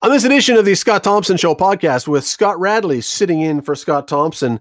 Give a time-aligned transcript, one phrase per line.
[0.00, 3.74] On this edition of the Scott Thompson Show podcast with Scott Radley sitting in for
[3.74, 4.60] Scott Thompson,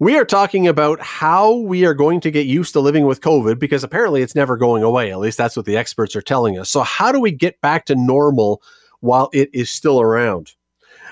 [0.00, 3.58] we are talking about how we are going to get used to living with COVID
[3.58, 5.12] because apparently it's never going away.
[5.12, 6.70] At least that's what the experts are telling us.
[6.70, 8.62] So, how do we get back to normal
[9.00, 10.54] while it is still around?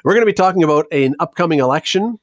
[0.04, 2.18] We're going to be talking about an upcoming election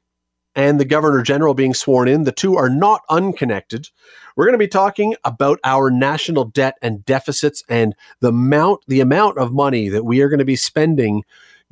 [0.54, 2.24] and the Governor General being sworn in.
[2.24, 3.88] The two are not unconnected.
[4.36, 9.00] We're going to be talking about our national debt and deficits and the amount the
[9.00, 11.22] amount of money that we are going to be spending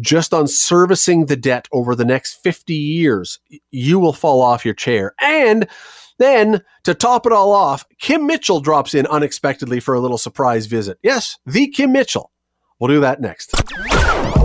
[0.00, 3.39] just on servicing the debt over the next 50 years.
[3.71, 5.14] You will fall off your chair.
[5.21, 5.69] And
[6.19, 10.67] then to top it all off, Kim Mitchell drops in unexpectedly for a little surprise
[10.67, 10.99] visit.
[11.03, 12.30] Yes, the Kim Mitchell.
[12.79, 13.53] We'll do that next.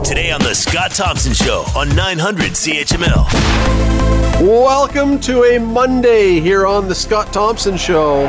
[0.06, 3.97] Today on the Scott Thompson Show on 900 CHML.
[4.42, 8.24] Welcome to a Monday here on the Scott Thompson Show.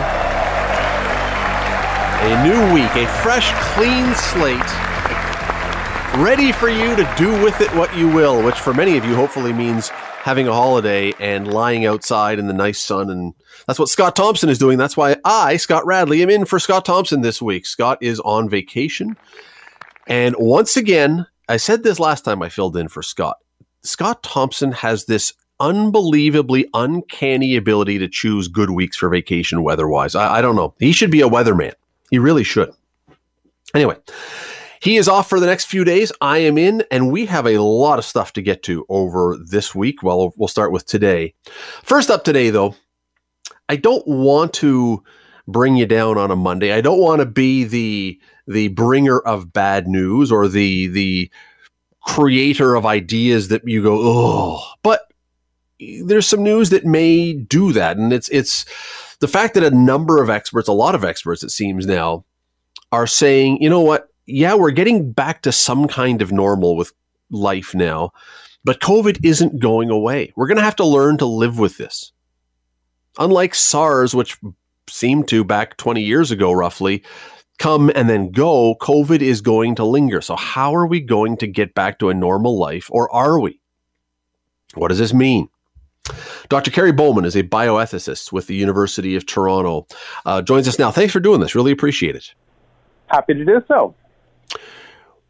[2.23, 4.57] A new week, a fresh, clean slate,
[6.25, 9.15] ready for you to do with it what you will, which for many of you
[9.15, 13.11] hopefully means having a holiday and lying outside in the nice sun.
[13.11, 13.35] And
[13.67, 14.79] that's what Scott Thompson is doing.
[14.79, 17.67] That's why I, Scott Radley, am in for Scott Thompson this week.
[17.67, 19.15] Scott is on vacation.
[20.07, 23.37] And once again, I said this last time I filled in for Scott.
[23.83, 30.15] Scott Thompson has this unbelievably uncanny ability to choose good weeks for vacation weather wise.
[30.15, 30.75] I, I don't know.
[30.79, 31.73] He should be a weatherman.
[32.11, 32.73] He really should.
[33.75, 33.97] Anyway,
[34.81, 36.13] he is off for the next few days.
[36.21, 39.75] I am in, and we have a lot of stuff to get to over this
[39.75, 40.03] week.
[40.03, 41.35] Well, we'll start with today.
[41.83, 42.75] First up today, though,
[43.69, 45.03] I don't want to
[45.47, 46.73] bring you down on a Monday.
[46.73, 51.31] I don't want to be the the bringer of bad news or the the
[52.07, 54.63] creator of ideas that you go, oh.
[54.83, 55.08] But
[55.79, 58.65] there's some news that may do that, and it's it's
[59.21, 62.25] the fact that a number of experts, a lot of experts, it seems now,
[62.93, 64.09] are saying, you know what?
[64.27, 66.93] Yeah, we're getting back to some kind of normal with
[67.31, 68.13] life now,
[68.65, 70.33] but COVID isn't going away.
[70.37, 72.13] We're going to have to learn to live with this.
[73.19, 74.39] Unlike SARS, which
[74.89, 77.03] seemed to back 20 years ago, roughly,
[77.59, 80.21] come and then go, COVID is going to linger.
[80.21, 83.61] So, how are we going to get back to a normal life, or are we?
[84.75, 85.49] What does this mean?
[86.49, 86.71] Dr.
[86.71, 89.87] Kerry Bowman is a bioethicist with the University of Toronto.
[90.25, 90.91] Uh, joins us now.
[90.91, 91.55] Thanks for doing this.
[91.55, 92.33] Really appreciate it.
[93.07, 93.95] Happy to do so.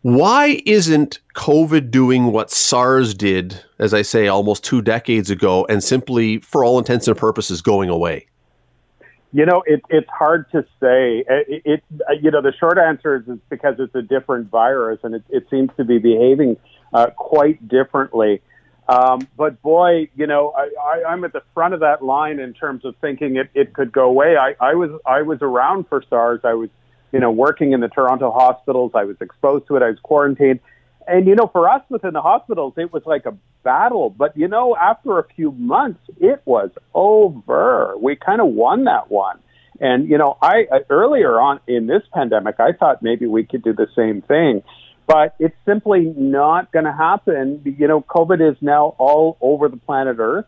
[0.02, 5.82] Why isn't COVID doing what SARS did, as I say, almost two decades ago, and
[5.82, 8.26] simply, for all intents and purposes, going away?
[9.32, 11.24] You know, it, it's hard to say.
[11.28, 11.84] It, it,
[12.22, 15.46] you know, the short answer is it's because it's a different virus, and it, it
[15.50, 16.56] seems to be behaving
[16.92, 18.40] uh, quite differently.
[18.88, 22.54] Um, but boy, you know, I, I, I'm at the front of that line in
[22.54, 24.36] terms of thinking it, it could go away.
[24.36, 26.40] I, I was I was around for SARS.
[26.42, 26.70] I was,
[27.12, 28.92] you know, working in the Toronto hospitals.
[28.94, 29.82] I was exposed to it.
[29.82, 30.60] I was quarantined,
[31.06, 34.08] and you know, for us within the hospitals, it was like a battle.
[34.08, 37.94] But you know, after a few months, it was over.
[37.98, 39.38] We kind of won that one.
[39.80, 43.74] And you know, I earlier on in this pandemic, I thought maybe we could do
[43.74, 44.62] the same thing
[45.08, 47.62] but it's simply not going to happen.
[47.64, 50.44] You know, COVID is now all over the planet Earth.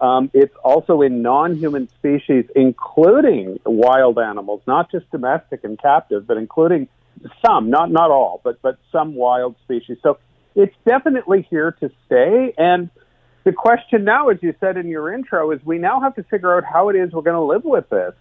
[0.00, 6.36] Um, it's also in non-human species, including wild animals, not just domestic and captive, but
[6.36, 6.88] including
[7.44, 9.96] some, not not all, but but some wild species.
[10.02, 10.18] So
[10.54, 12.54] it's definitely here to stay.
[12.56, 12.90] And
[13.44, 16.56] the question now, as you said in your intro, is we now have to figure
[16.56, 18.12] out how it is we're going to live with this.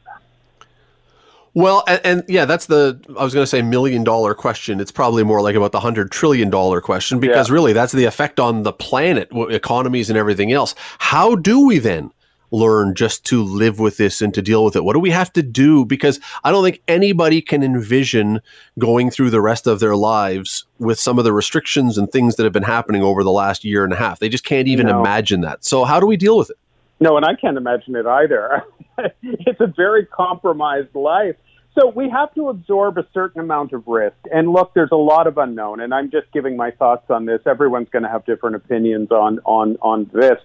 [1.56, 4.82] Well, and, and, yeah, that's the I was going to say million dollar question.
[4.82, 7.54] It's probably more like about the hundred trillion dollar question because yeah.
[7.54, 10.76] really that's the effect on the planet, economies, and everything else.
[11.00, 12.12] How do we then
[12.52, 14.84] learn just to live with this and to deal with it?
[14.84, 15.86] What do we have to do?
[15.86, 18.42] Because I don't think anybody can envision
[18.78, 22.44] going through the rest of their lives with some of the restrictions and things that
[22.44, 24.20] have been happening over the last year and a half.
[24.20, 25.00] They just can't even no.
[25.00, 25.64] imagine that.
[25.64, 26.58] So how do we deal with it?
[27.00, 28.64] No, and I can't imagine it either.
[29.24, 31.36] it's a very compromised life.
[31.78, 34.16] So we have to absorb a certain amount of risk.
[34.32, 37.42] And look, there's a lot of unknown, and I'm just giving my thoughts on this.
[37.46, 40.40] Everyone's going to have different opinions on on on this.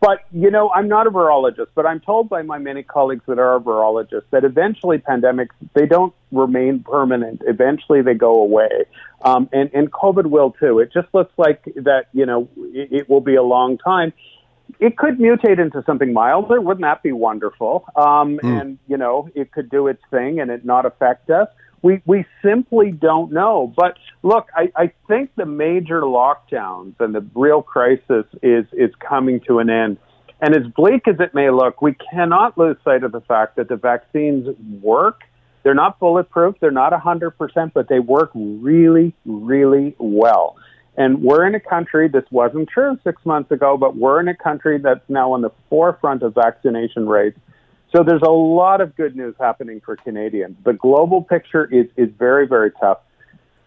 [0.00, 3.40] But you know, I'm not a virologist, but I'm told by my many colleagues that
[3.40, 7.42] are virologists that eventually pandemics they don't remain permanent.
[7.46, 8.84] Eventually, they go away,
[9.22, 10.78] um, and and COVID will too.
[10.78, 12.04] It just looks like that.
[12.12, 14.12] You know, it, it will be a long time
[14.78, 16.60] it could mutate into something milder.
[16.60, 17.84] Wouldn't that be wonderful?
[17.96, 18.60] Um, mm.
[18.60, 21.48] And you know, it could do its thing and it not affect us.
[21.82, 23.72] We we simply don't know.
[23.76, 29.40] But look, I, I think the major lockdowns and the real crisis is is coming
[29.46, 29.98] to an end.
[30.40, 33.68] And as bleak as it may look, we cannot lose sight of the fact that
[33.68, 34.48] the vaccines
[34.82, 35.22] work.
[35.62, 36.56] They're not bulletproof.
[36.60, 40.56] They're not 100%, but they work really, really well.
[40.96, 44.36] And we're in a country, this wasn't true six months ago, but we're in a
[44.36, 47.38] country that's now on the forefront of vaccination rates.
[47.94, 50.56] So there's a lot of good news happening for Canadians.
[50.64, 52.98] The global picture is, is very, very tough.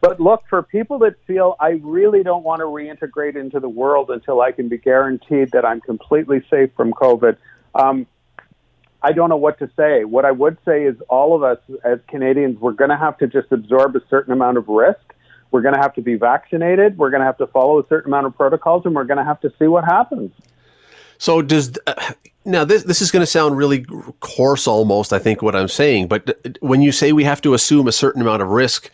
[0.02, 4.10] But look, for people that feel I really don't want to reintegrate into the world
[4.10, 7.38] until I can be guaranteed that I'm completely safe from COVID,
[7.76, 8.08] um,
[9.02, 10.04] I don't know what to say.
[10.04, 13.28] What I would say is all of us as Canadians, we're going to have to
[13.28, 15.00] just absorb a certain amount of risk.
[15.52, 16.98] We're going to have to be vaccinated.
[16.98, 19.24] We're going to have to follow a certain amount of protocols, and we're going to
[19.24, 20.32] have to see what happens.
[21.18, 22.14] So does uh,
[22.46, 23.86] now this this is going to sound really
[24.22, 27.90] coarse almost I think what I'm saying but when you say we have to assume
[27.90, 28.90] a certain amount of risk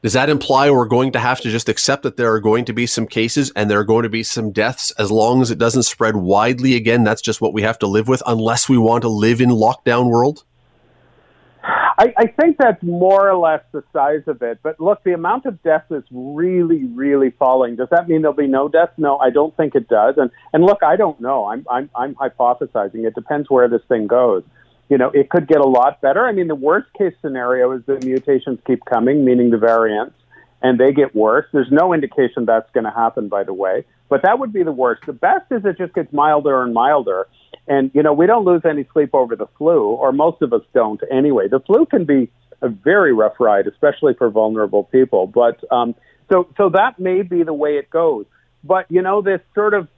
[0.00, 2.72] does that imply we're going to have to just accept that there are going to
[2.72, 5.58] be some cases and there are going to be some deaths as long as it
[5.58, 7.02] doesn't spread widely again?
[7.02, 10.08] That's just what we have to live with unless we want to live in lockdown
[10.08, 10.44] world?
[11.68, 14.60] I, I think that's more or less the size of it.
[14.62, 17.76] But look, the amount of deaths is really, really falling.
[17.76, 18.92] Does that mean there'll be no deaths?
[18.96, 20.14] No, I don't think it does.
[20.16, 21.46] And and look, I don't know.
[21.46, 23.06] I'm I'm I'm hypothesizing.
[23.06, 24.44] It depends where this thing goes
[24.88, 26.26] you know, it could get a lot better.
[26.26, 30.14] I mean, the worst case scenario is the mutations keep coming, meaning the variants,
[30.62, 31.46] and they get worse.
[31.52, 34.72] There's no indication that's going to happen, by the way, but that would be the
[34.72, 35.02] worst.
[35.06, 37.26] The best is it just gets milder and milder.
[37.68, 40.62] And, you know, we don't lose any sleep over the flu, or most of us
[40.74, 41.48] don't anyway.
[41.48, 42.30] The flu can be
[42.62, 45.26] a very rough ride, especially for vulnerable people.
[45.26, 45.94] But, um,
[46.30, 48.26] so, so that may be the way it goes.
[48.64, 49.88] But, you know, this sort of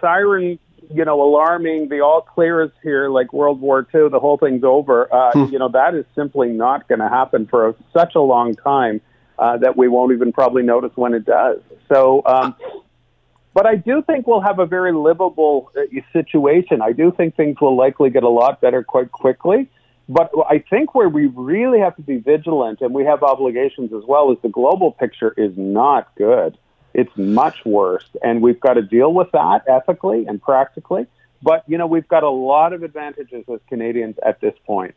[0.00, 0.58] siren
[0.92, 1.88] you know, alarming.
[1.88, 4.08] The all clear is here, like World War II.
[4.08, 5.12] The whole thing's over.
[5.12, 5.52] Uh, hmm.
[5.52, 9.00] You know, that is simply not going to happen for a, such a long time
[9.38, 11.58] uh, that we won't even probably notice when it does.
[11.92, 12.56] So, um,
[13.56, 15.80] but I do think we'll have a very livable uh,
[16.12, 16.82] situation.
[16.82, 19.66] I do think things will likely get a lot better quite quickly.
[20.10, 24.02] But I think where we really have to be vigilant, and we have obligations as
[24.06, 26.58] well, is the global picture is not good.
[26.92, 31.06] It's much worse, and we've got to deal with that ethically and practically.
[31.42, 34.94] But you know, we've got a lot of advantages as Canadians at this point.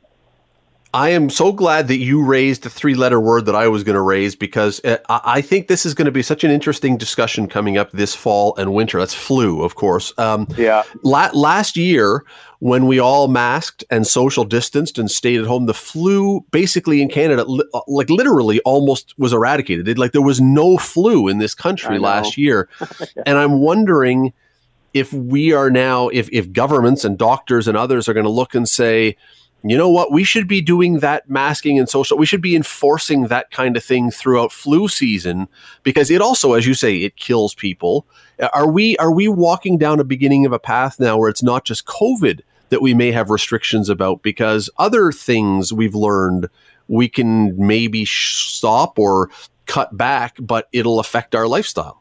[0.94, 3.96] I am so glad that you raised the three letter word that I was going
[3.96, 7.48] to raise because uh, I think this is going to be such an interesting discussion
[7.48, 8.98] coming up this fall and winter.
[8.98, 10.18] That's flu, of course.
[10.18, 10.82] Um, yeah.
[11.04, 12.24] La- last year,
[12.58, 17.10] when we all masked and social distanced and stayed at home, the flu basically in
[17.10, 19.88] Canada, li- uh, like literally almost was eradicated.
[19.88, 22.68] It, like there was no flu in this country last year.
[23.28, 24.34] and I'm wondering
[24.96, 28.56] if we are now, if, if governments and doctors and others are going to look
[28.56, 29.18] and say,
[29.64, 30.12] you know what?
[30.12, 32.18] We should be doing that masking and social.
[32.18, 35.48] We should be enforcing that kind of thing throughout flu season
[35.84, 38.08] because it also, as you say, it kills people.
[38.54, 41.66] Are we are we walking down a beginning of a path now where it's not
[41.66, 46.48] just COVID that we may have restrictions about because other things we've learned
[46.88, 49.30] we can maybe stop or
[49.66, 51.99] cut back, but it'll affect our lifestyle.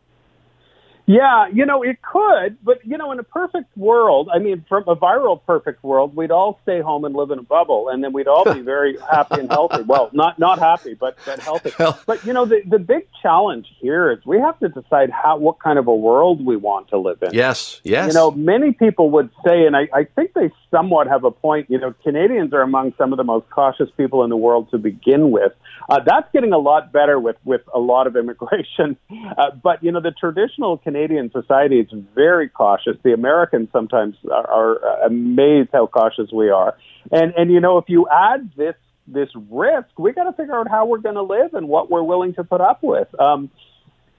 [1.08, 4.84] Yeah, you know, it could, but you know, in a perfect world, I mean, from
[4.86, 8.12] a viral perfect world, we'd all stay home and live in a bubble, and then
[8.12, 9.82] we'd all be very happy and healthy.
[9.84, 11.72] Well, not not happy, but but healthy.
[12.04, 15.58] But you know, the the big challenge here is we have to decide how what
[15.60, 17.32] kind of a world we want to live in.
[17.32, 18.08] Yes, yes.
[18.08, 21.70] You know, many people would say, and I, I think they somewhat have a point.
[21.70, 24.78] You know, Canadians are among some of the most cautious people in the world to
[24.78, 25.52] begin with.
[25.88, 28.96] Uh, that's getting a lot better with with a lot of immigration,
[29.36, 32.96] uh, but you know, the traditional Canadian society is very cautious.
[33.02, 36.76] The Americans sometimes are, are amazed how cautious we are.
[37.10, 38.74] And and you know, if you add this
[39.06, 42.02] this risk, we got to figure out how we're going to live and what we're
[42.02, 43.08] willing to put up with.
[43.18, 43.50] Um,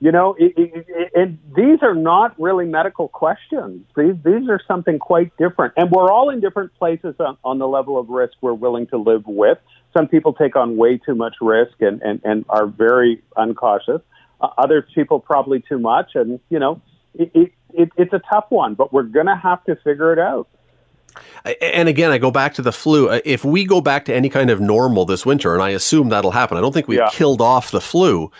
[0.01, 3.86] you know, it, it, it, and these are not really medical questions.
[3.98, 7.68] These these are something quite different, and we're all in different places on, on the
[7.68, 9.58] level of risk we're willing to live with.
[9.96, 14.01] Some people take on way too much risk and, and, and are very uncautious.
[14.39, 16.82] Uh, other people probably too much, and you know,
[17.15, 20.20] it, it, it, it's a tough one, but we're going to have to figure it
[20.20, 20.48] out.
[21.62, 23.10] And again, I go back to the flu.
[23.10, 26.10] Uh, if we go back to any kind of normal this winter, and I assume
[26.10, 27.10] that'll happen, I don't think we've yeah.
[27.12, 28.32] killed off the flu.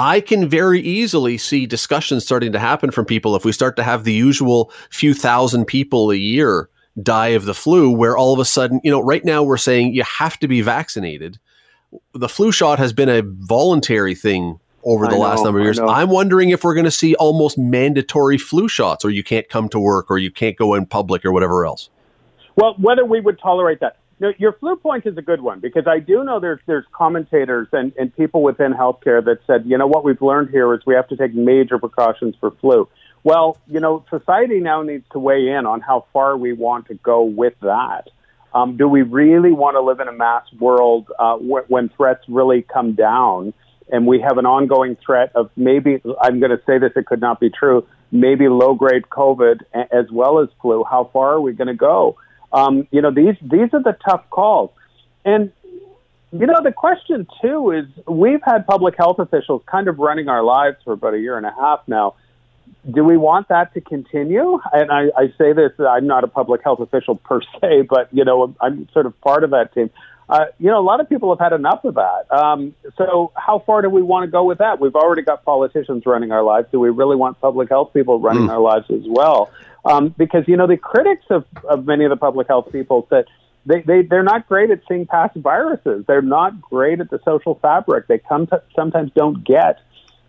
[0.00, 3.82] I can very easily see discussions starting to happen from people if we start to
[3.82, 6.70] have the usual few thousand people a year
[7.02, 9.92] die of the flu, where all of a sudden, you know, right now we're saying
[9.92, 11.38] you have to be vaccinated.
[12.14, 15.78] The flu shot has been a voluntary thing over the last number of years.
[15.78, 19.68] I'm wondering if we're going to see almost mandatory flu shots, or you can't come
[19.68, 21.90] to work, or you can't go in public, or whatever else.
[22.56, 23.98] Well, whether we would tolerate that.
[24.20, 27.68] Now, your flu point is a good one because I do know there's there's commentators
[27.72, 30.94] and, and people within healthcare that said, you know, what we've learned here is we
[30.94, 32.86] have to take major precautions for flu.
[33.24, 36.94] Well, you know, society now needs to weigh in on how far we want to
[36.94, 38.08] go with that.
[38.52, 42.24] Um, do we really want to live in a mass world uh, wh- when threats
[42.28, 43.54] really come down?
[43.92, 47.20] and we have an ongoing threat of maybe, I'm going to say this, it could
[47.20, 50.84] not be true, maybe low grade COVID as well as flu.
[50.88, 52.16] How far are we going to go?
[52.52, 54.70] Um, you know, these, these are the tough calls.
[55.24, 55.52] And,
[56.32, 60.42] you know, the question too is we've had public health officials kind of running our
[60.42, 62.14] lives for about a year and a half now.
[62.90, 64.58] Do we want that to continue?
[64.72, 68.24] And I, I say this, I'm not a public health official per se, but, you
[68.24, 69.90] know, I'm sort of part of that team
[70.30, 72.30] uh, you know, a lot of people have had enough of that.
[72.30, 74.80] Um, so, how far do we want to go with that?
[74.80, 76.68] We've already got politicians running our lives.
[76.70, 78.50] Do we really want public health people running mm.
[78.50, 79.50] our lives as well?
[79.84, 83.24] Um, because you know, the critics of, of many of the public health people said
[83.66, 86.04] they, they they're not great at seeing past viruses.
[86.06, 88.06] They're not great at the social fabric.
[88.06, 89.80] They come to, sometimes don't get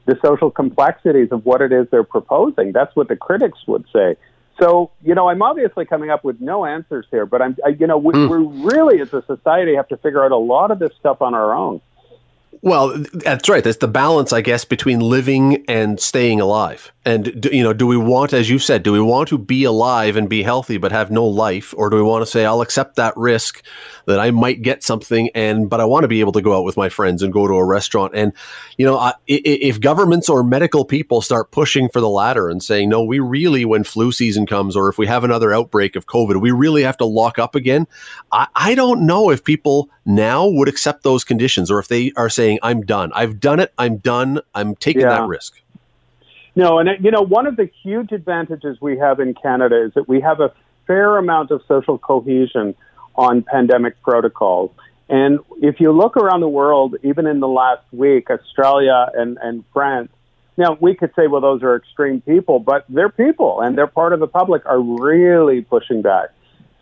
[0.05, 2.71] the social complexities of what it is they're proposing.
[2.71, 4.15] That's what the critics would say.
[4.59, 7.87] So, you know, I'm obviously coming up with no answers here, but I'm, I, you
[7.87, 8.29] know, we, mm.
[8.29, 11.33] we really as a society have to figure out a lot of this stuff on
[11.33, 11.81] our own.
[12.63, 13.63] Well, that's right.
[13.63, 16.91] That's the balance, I guess, between living and staying alive.
[17.03, 20.15] And you know, do we want, as you said, do we want to be alive
[20.15, 22.97] and be healthy but have no life, or do we want to say, I'll accept
[22.97, 23.63] that risk
[24.05, 26.63] that I might get something, and but I want to be able to go out
[26.63, 28.13] with my friends and go to a restaurant?
[28.13, 28.33] And
[28.77, 32.89] you know, I, if governments or medical people start pushing for the latter and saying,
[32.89, 36.39] no, we really, when flu season comes, or if we have another outbreak of COVID,
[36.39, 37.87] we really have to lock up again.
[38.31, 42.29] I, I don't know if people now would accept those conditions, or if they are
[42.29, 45.09] saying, I'm done, I've done it, I'm done, I'm taking yeah.
[45.09, 45.59] that risk.
[46.55, 49.93] No, and uh, you know, one of the huge advantages we have in Canada is
[49.93, 50.53] that we have a
[50.87, 52.75] fair amount of social cohesion
[53.15, 54.71] on pandemic protocols.
[55.09, 59.63] And if you look around the world, even in the last week, Australia and, and
[59.73, 60.09] France,
[60.57, 64.13] now we could say, well, those are extreme people, but they're people and they're part
[64.13, 66.29] of the public are really pushing back.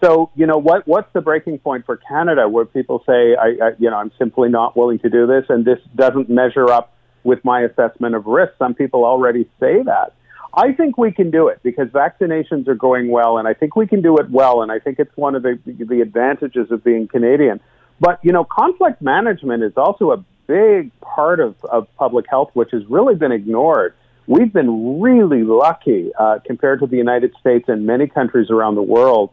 [0.01, 3.71] So, you know, what, what's the breaking point for Canada where people say, I, I,
[3.79, 7.43] you know, I'm simply not willing to do this and this doesn't measure up with
[7.43, 8.53] my assessment of risk.
[8.57, 10.13] Some people already say that.
[10.53, 13.85] I think we can do it because vaccinations are going well, and I think we
[13.85, 17.07] can do it well, and I think it's one of the, the advantages of being
[17.07, 17.59] Canadian.
[17.99, 22.69] But, you know, conflict management is also a big part of, of public health, which
[22.71, 23.93] has really been ignored.
[24.25, 28.81] We've been really lucky uh, compared to the United States and many countries around the
[28.81, 29.31] world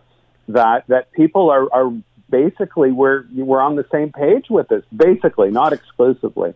[0.48, 1.92] that, that people are, are
[2.30, 6.54] basically, we're, we're on the same page with this, basically, not exclusively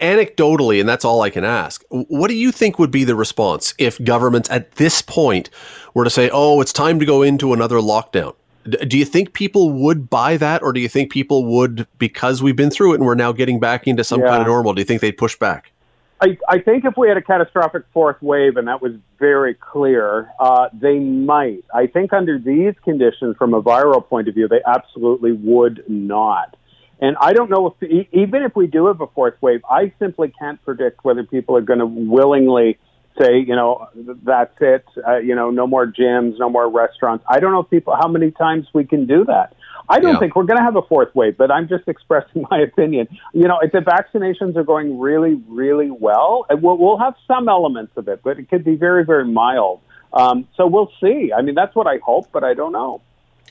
[0.00, 3.72] anecdotally, and that's all I can ask, what do you think would be the response
[3.78, 5.48] if governments at this point
[5.94, 8.34] were to say, oh, it's time to go into another lockdown?
[8.68, 12.56] do you think people would buy that, or do you think people would, because we've
[12.56, 14.28] been through it and we're now getting back into some yeah.
[14.28, 15.72] kind of normal, do you think they'd push back?
[16.20, 20.30] I, I think if we had a catastrophic fourth wave, and that was very clear,
[20.40, 21.64] uh, they might.
[21.72, 26.56] I think under these conditions, from a viral point of view, they absolutely would not.
[27.00, 30.32] And I don't know if, even if we do have a fourth wave, I simply
[30.36, 32.78] can't predict whether people are going to willingly
[33.20, 33.88] say, you know,
[34.24, 37.24] that's it, uh, you know, no more gyms, no more restaurants.
[37.28, 39.54] I don't know if people, how many times we can do that.
[39.88, 40.18] I don't yeah.
[40.18, 43.08] think we're going to have a fourth wave, but I'm just expressing my opinion.
[43.32, 47.92] You know, if the vaccinations are going really, really well, we'll, we'll have some elements
[47.96, 49.80] of it, but it could be very, very mild.
[50.12, 51.32] Um, so we'll see.
[51.36, 53.02] I mean, that's what I hope, but I don't know.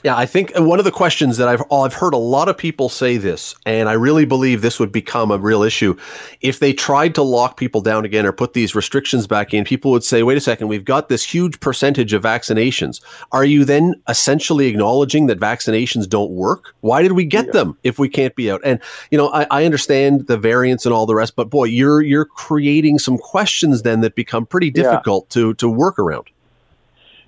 [0.03, 2.89] Yeah, I think one of the questions that I've I've heard a lot of people
[2.89, 5.95] say this, and I really believe this would become a real issue
[6.41, 9.63] if they tried to lock people down again or put these restrictions back in.
[9.63, 13.01] People would say, "Wait a second, we've got this huge percentage of vaccinations.
[13.31, 16.75] Are you then essentially acknowledging that vaccinations don't work?
[16.81, 17.51] Why did we get yeah.
[17.53, 18.79] them if we can't be out?" And
[19.11, 22.25] you know, I, I understand the variants and all the rest, but boy, you're you're
[22.25, 25.41] creating some questions then that become pretty difficult yeah.
[25.41, 26.29] to to work around.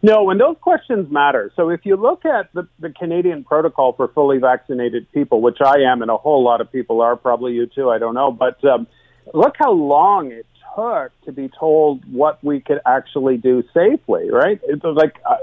[0.01, 1.51] No, and those questions matter.
[1.55, 5.79] So if you look at the, the Canadian protocol for fully vaccinated people, which I
[5.91, 8.63] am, and a whole lot of people are, probably you too, I don't know, but
[8.63, 8.87] um,
[9.33, 14.59] look how long it took to be told what we could actually do safely, right?
[14.63, 15.35] It was like uh,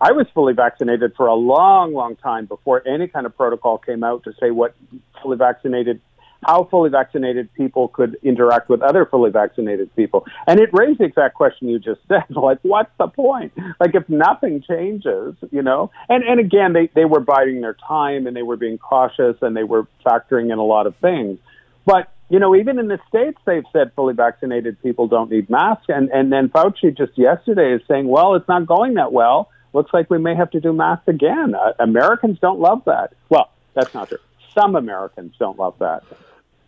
[0.00, 4.02] I was fully vaccinated for a long, long time before any kind of protocol came
[4.02, 4.74] out to say what
[5.22, 6.00] fully vaccinated
[6.44, 10.24] how fully vaccinated people could interact with other fully vaccinated people.
[10.46, 13.52] And it raised the exact question you just said, like, what's the point?
[13.80, 15.90] Like, if nothing changes, you know?
[16.08, 19.56] And, and again, they, they were biding their time and they were being cautious and
[19.56, 21.38] they were factoring in a lot of things.
[21.84, 25.86] But, you know, even in the States, they've said fully vaccinated people don't need masks.
[25.88, 29.50] And, and then Fauci just yesterday is saying, well, it's not going that well.
[29.72, 31.54] Looks like we may have to do masks again.
[31.54, 33.12] Uh, Americans don't love that.
[33.28, 34.18] Well, that's not true.
[34.58, 36.02] Some Americans don't love that.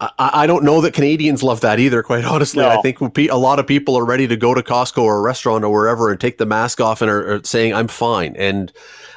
[0.01, 2.63] I, I, don't know that Canadians love that either, quite honestly.
[2.63, 2.69] No.
[2.69, 5.65] I think a lot of people are ready to go to Costco or a restaurant
[5.65, 8.37] or wherever and take the mask off and are, are saying, I'm fine.
[8.37, 8.73] And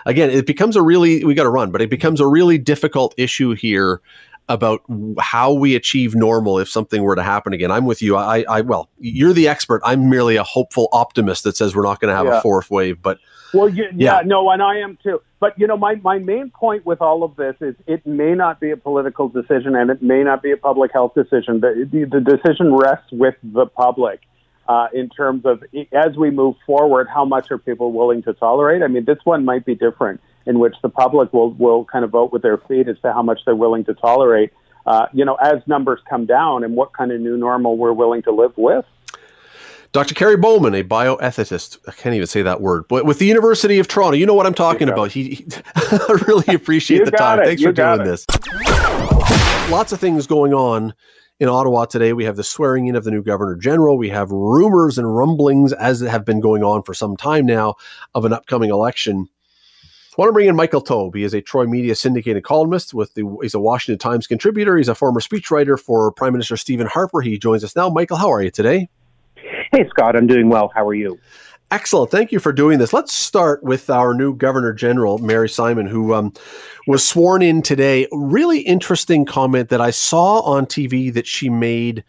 [0.05, 3.13] again, it becomes a really, we got to run, but it becomes a really difficult
[3.17, 4.01] issue here
[4.49, 4.81] about
[5.19, 7.71] how we achieve normal if something were to happen again.
[7.71, 8.17] I'm with you.
[8.17, 9.81] I, I well, you're the expert.
[9.85, 12.39] I'm merely a hopeful optimist that says we're not going to have yeah.
[12.39, 13.01] a fourth wave.
[13.01, 13.19] But
[13.53, 15.21] well, you, yeah, yeah, no, and I am too.
[15.41, 18.59] But you know, my my main point with all of this is it may not
[18.61, 21.59] be a political decision and it may not be a public health decision.
[21.59, 24.21] The the, the decision rests with the public.
[24.69, 28.83] Uh, in terms of as we move forward, how much are people willing to tolerate?
[28.83, 32.11] I mean, this one might be different in which the public will, will kind of
[32.11, 34.51] vote with their feet as to how much they're willing to tolerate,
[34.85, 38.21] uh, you know, as numbers come down and what kind of new normal we're willing
[38.21, 38.85] to live with.
[39.91, 40.15] Dr.
[40.15, 43.89] Kerry Bowman, a bioethicist, I can't even say that word, but with the University of
[43.89, 45.11] Toronto, you know what I'm talking about.
[45.11, 47.39] He, he I really appreciate the time.
[47.39, 47.45] It.
[47.45, 48.05] Thanks you for doing it.
[48.05, 48.25] this.
[49.69, 50.93] Lots of things going on
[51.41, 52.13] in Ottawa today.
[52.13, 53.97] We have the swearing in of the new Governor General.
[53.97, 57.75] We have rumors and rumblings, as have been going on for some time now,
[58.15, 59.27] of an upcoming election.
[60.17, 61.15] I want to bring in Michael Taube.
[61.15, 62.93] He is a Troy Media syndicated columnist.
[62.93, 64.77] With the he's a Washington Times contributor.
[64.77, 67.21] He's a former speechwriter for Prime Minister Stephen Harper.
[67.21, 67.89] He joins us now.
[67.89, 68.89] Michael, how are you today?
[69.71, 70.69] Hey Scott, I'm doing well.
[70.75, 71.17] How are you?
[71.71, 72.11] Excellent.
[72.11, 72.91] Thank you for doing this.
[72.91, 76.33] Let's start with our new Governor General, Mary Simon, who um,
[76.87, 78.05] was sworn in today.
[78.11, 82.03] Really interesting comment that I saw on TV that she made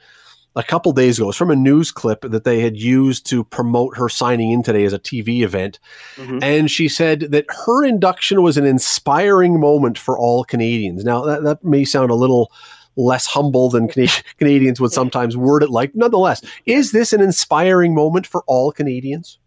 [0.56, 1.28] a couple days ago.
[1.28, 4.84] It's from a news clip that they had used to promote her signing in today
[4.84, 5.78] as a TV event.
[6.16, 6.40] Mm-hmm.
[6.42, 11.04] And she said that her induction was an inspiring moment for all Canadians.
[11.04, 12.50] Now, that, that may sound a little
[12.96, 13.88] less humble than
[14.38, 15.94] Canadians would sometimes word it like.
[15.94, 19.38] Nonetheless, is this an inspiring moment for all Canadians?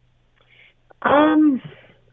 [1.02, 1.62] Um,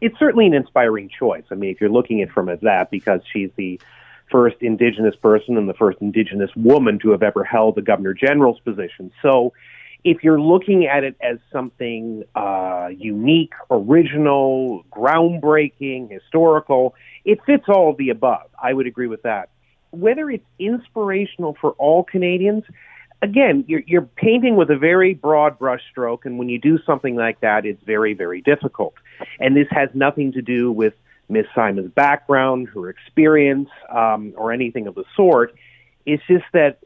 [0.01, 1.45] it's certainly an inspiring choice.
[1.51, 3.81] I mean, if you're looking at from that, because she's the
[4.31, 8.59] first Indigenous person and the first Indigenous woman to have ever held the Governor General's
[8.61, 9.13] position.
[9.23, 9.53] So,
[10.05, 17.91] if you're looking at it as something uh, unique, original, groundbreaking, historical, it fits all
[17.91, 18.51] of the above.
[18.61, 19.51] I would agree with that.
[19.93, 22.65] Whether it's inspirational for all Canadians,
[23.23, 27.41] again, you're, you're painting with a very broad brushstroke, and when you do something like
[27.41, 28.95] that, it's very, very difficult.
[29.39, 30.95] And this has nothing to do with
[31.29, 35.55] Miss Simon's background, her experience, um, or anything of the sort.
[36.05, 36.79] It's just that,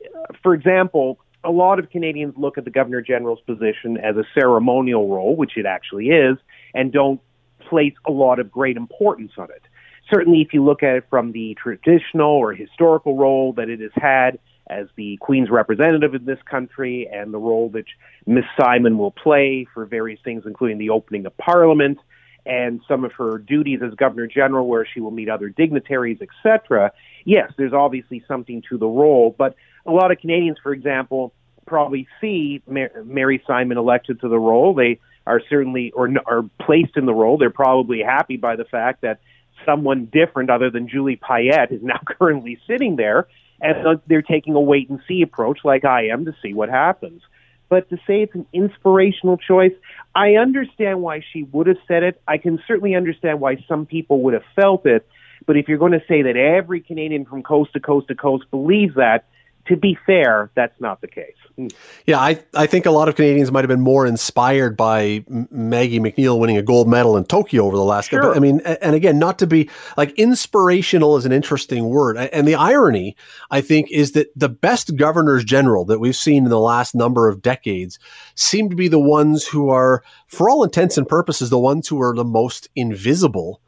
[0.42, 5.08] for example, a lot of Canadians look at the Governor General's position as a ceremonial
[5.08, 6.36] role, which it actually is,
[6.74, 7.20] and don't
[7.60, 9.62] place a lot of great importance on it.
[10.10, 13.90] Certainly, if you look at it from the traditional or historical role that it has
[13.94, 14.38] had
[14.68, 17.84] as the Queen's representative in this country and the role that
[18.26, 21.98] Miss Simon will play for various things, including the opening of Parliament
[22.44, 26.92] and some of her duties as Governor General, where she will meet other dignitaries, etc.
[27.24, 31.32] Yes, there's obviously something to the role, but a lot of Canadians, for example,
[31.66, 34.74] probably see Mary Simon elected to the role.
[34.74, 37.36] They are certainly or are placed in the role.
[37.36, 39.18] They're probably happy by the fact that
[39.66, 43.28] someone different other than Julie Payette is now currently sitting there,
[43.60, 47.22] and they're taking a wait and see approach, like I am, to see what happens.
[47.68, 49.72] But to say it's an inspirational choice,
[50.14, 52.20] I understand why she would have said it.
[52.26, 55.06] I can certainly understand why some people would have felt it.
[55.46, 58.44] But if you're going to say that every Canadian from coast to coast to coast
[58.50, 59.26] believes that,
[59.68, 61.34] to be fair, that's not the case.
[61.56, 61.68] Hmm.
[62.06, 66.00] Yeah, I, I think a lot of Canadians might have been more inspired by Maggie
[66.00, 68.10] MacNeil winning a gold medal in Tokyo over the last.
[68.10, 68.34] Sure.
[68.34, 72.54] I mean, and again, not to be like inspirational is an interesting word, and the
[72.54, 73.16] irony
[73.50, 77.28] I think is that the best governors general that we've seen in the last number
[77.28, 77.98] of decades
[78.34, 82.00] seem to be the ones who are, for all intents and purposes, the ones who
[82.02, 83.60] are the most invisible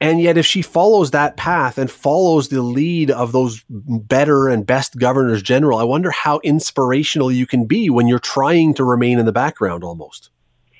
[0.00, 4.66] and yet, if she follows that path and follows the lead of those better and
[4.66, 9.18] best governors general, I wonder how inspirational you can be when you're trying to remain
[9.18, 10.30] in the background almost.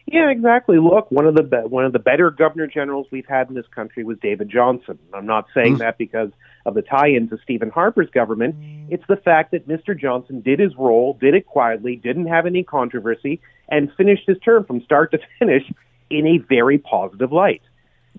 [0.05, 0.79] Yeah, exactly.
[0.79, 3.67] Look, one of the be- one of the better governor generals we've had in this
[3.75, 4.99] country was David Johnston.
[5.15, 5.79] I'm not saying mm.
[5.79, 6.31] that because
[6.67, 8.55] of the tie-in to Stephen Harper's government.
[8.91, 9.99] It's the fact that Mr.
[9.99, 14.65] Johnston did his role, did it quietly, didn't have any controversy, and finished his term
[14.65, 15.63] from start to finish
[16.11, 17.63] in a very positive light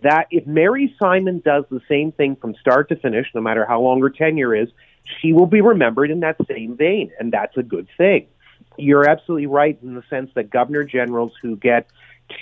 [0.04, 3.82] that if Mary Simon does the same thing from start to finish, no matter how
[3.82, 4.70] long her tenure is,
[5.22, 8.28] she will be remembered in that same vein, and that's a good thing.
[8.78, 11.88] You're absolutely right in the sense that governor generals who get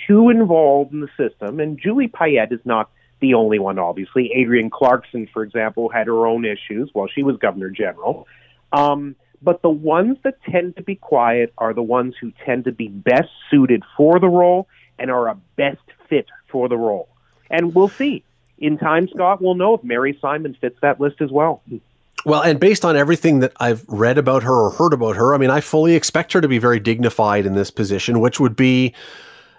[0.06, 2.90] too involved in the system, and Julie Payette is not
[3.20, 4.30] the only one, obviously.
[4.36, 8.26] Adrienne Clarkson, for example, had her own issues while she was governor general.
[8.72, 12.72] Um, but the ones that tend to be quiet are the ones who tend to
[12.72, 17.08] be best suited for the role and are a best fit for the role.
[17.50, 18.22] And we'll see.
[18.58, 21.62] In time, Scott, we'll know if Mary Simon fits that list as well.
[22.24, 25.38] Well, and based on everything that I've read about her or heard about her, I
[25.38, 28.94] mean, I fully expect her to be very dignified in this position, which would be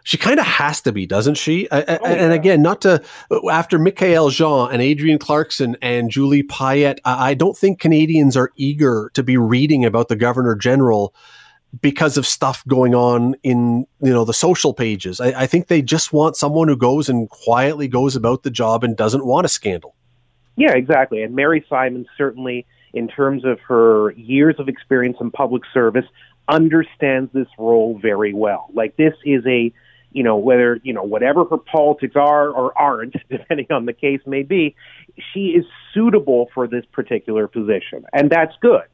[0.04, 1.68] She kind of has to be, doesn't she?
[1.70, 2.32] oh, and yeah.
[2.32, 3.04] again, not to
[3.52, 9.12] after Michaëlle Jean and Adrienne Clarkson and Julie Payette, I don't think Canadians are eager
[9.16, 11.14] to be reading about the Governor General
[11.82, 15.20] because of stuff going on in you know the social pages.
[15.20, 18.84] I, I think they just want someone who goes and quietly goes about the job
[18.84, 19.96] and doesn't want a scandal.
[20.56, 21.22] Yeah, exactly.
[21.22, 26.06] And Mary Simon certainly, in terms of her years of experience in public service,
[26.48, 28.70] understands this role very well.
[28.74, 29.72] Like this is a
[30.12, 34.22] you know, whether, you know, whatever her politics are or aren't, depending on the case
[34.26, 34.76] may be,
[35.34, 38.04] she is suitable for this particular position.
[38.14, 38.86] And that's good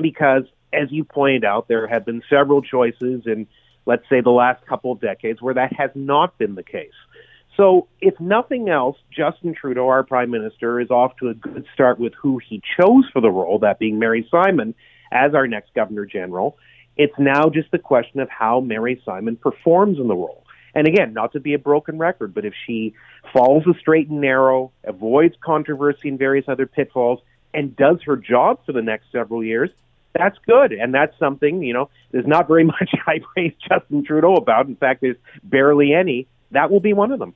[0.00, 3.46] because, as you pointed out, there have been several choices in,
[3.86, 6.92] let's say, the last couple of decades where that has not been the case.
[7.56, 11.98] So, if nothing else, Justin Trudeau, our prime minister, is off to a good start
[11.98, 14.74] with who he chose for the role, that being Mary Simon,
[15.12, 16.56] as our next governor general.
[16.96, 20.44] It's now just the question of how Mary Simon performs in the role.
[20.74, 22.94] And again, not to be a broken record, but if she
[23.32, 27.20] follows the straight and narrow, avoids controversy and various other pitfalls,
[27.52, 29.70] and does her job for the next several years,
[30.12, 30.72] that's good.
[30.72, 34.66] And that's something, you know, there's not very much I praise Justin Trudeau about.
[34.66, 36.26] In fact, there's barely any.
[36.50, 37.34] That will be one of them.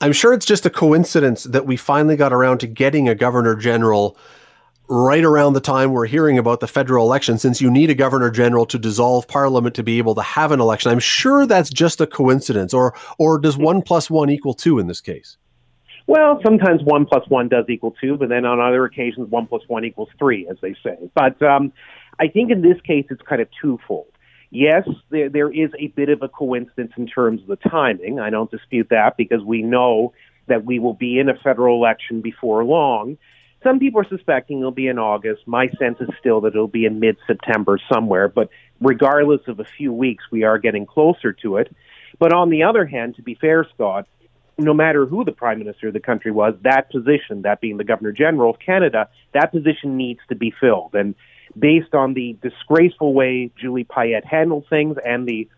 [0.00, 3.54] I'm sure it's just a coincidence that we finally got around to getting a governor
[3.56, 4.18] general
[4.88, 8.30] right around the time we're hearing about the federal election, since you need a governor
[8.30, 10.90] general to dissolve parliament to be able to have an election.
[10.90, 14.86] I'm sure that's just a coincidence, or or does one plus one equal two in
[14.86, 15.36] this case?
[16.06, 19.62] Well, sometimes one plus one does equal two, but then on other occasions, one plus
[19.66, 21.10] one equals three, as they say.
[21.14, 21.72] But um,
[22.18, 24.06] I think in this case, it's kind of twofold.
[24.50, 28.20] Yes, there, there is a bit of a coincidence in terms of the timing.
[28.20, 30.12] I don't dispute that because we know
[30.46, 33.18] that we will be in a federal election before long.
[33.64, 35.42] Some people are suspecting it'll be in August.
[35.46, 38.48] My sense is still that it'll be in mid September somewhere, but
[38.80, 41.74] regardless of a few weeks, we are getting closer to it.
[42.20, 44.06] But on the other hand, to be fair, Scott,
[44.58, 47.84] no matter who the prime minister of the country was, that position, that being the
[47.84, 50.94] governor general of Canada, that position needs to be filled.
[50.94, 51.14] And
[51.58, 55.48] based on the disgraceful way Julie Payette handled things and the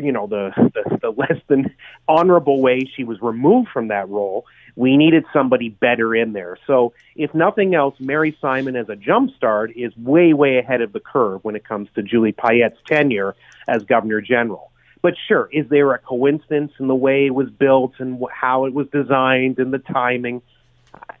[0.00, 1.72] you know the, the the less than
[2.08, 4.44] honorable way she was removed from that role
[4.76, 6.58] we needed somebody better in there.
[6.66, 11.00] So, if nothing else, Mary Simon as a jumpstart is way, way ahead of the
[11.00, 13.36] curve when it comes to Julie Payette's tenure
[13.68, 14.70] as Governor General.
[15.04, 18.72] But sure, is there a coincidence in the way it was built and how it
[18.72, 20.40] was designed and the timing?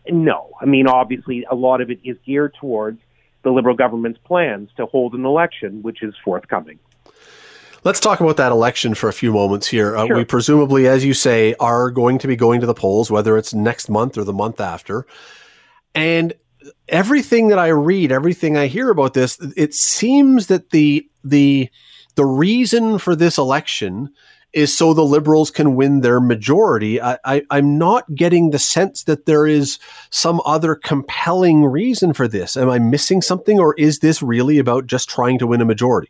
[0.08, 0.52] No.
[0.58, 2.98] I mean, obviously, a lot of it is geared towards
[3.42, 6.78] the Liberal government's plans to hold an election, which is forthcoming.
[7.84, 9.94] Let's talk about that election for a few moments here.
[9.94, 10.16] Uh, sure.
[10.16, 13.52] We presumably, as you say, are going to be going to the polls, whether it's
[13.52, 15.04] next month or the month after.
[15.94, 16.32] And
[16.88, 21.68] everything that I read, everything I hear about this, it seems that the the
[22.14, 24.10] the reason for this election
[24.52, 27.02] is so the liberals can win their majority.
[27.02, 32.56] I, I'm not getting the sense that there is some other compelling reason for this.
[32.56, 36.08] Am I missing something, or is this really about just trying to win a majority?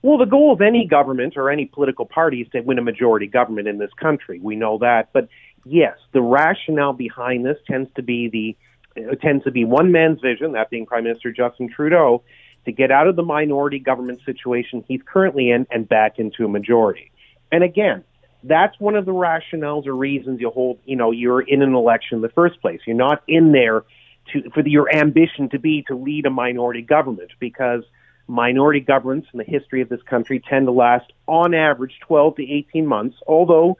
[0.00, 3.26] Well, the goal of any government or any political party is to win a majority
[3.26, 4.40] government in this country.
[4.40, 5.28] We know that, but
[5.66, 8.56] yes, the rationale behind this tends to be the
[8.98, 12.22] uh, tends to be one man's vision, that being Prime Minister Justin Trudeau,
[12.68, 16.48] to get out of the minority government situation he's currently in and back into a
[16.48, 17.10] majority.
[17.50, 18.04] And again,
[18.44, 22.16] that's one of the rationales or reasons you hold, you know, you're in an election
[22.16, 22.80] in the first place.
[22.86, 23.84] You're not in there
[24.32, 27.84] to for the, your ambition to be to lead a minority government because
[28.26, 32.42] minority governments in the history of this country tend to last on average 12 to
[32.42, 33.78] 18 months, although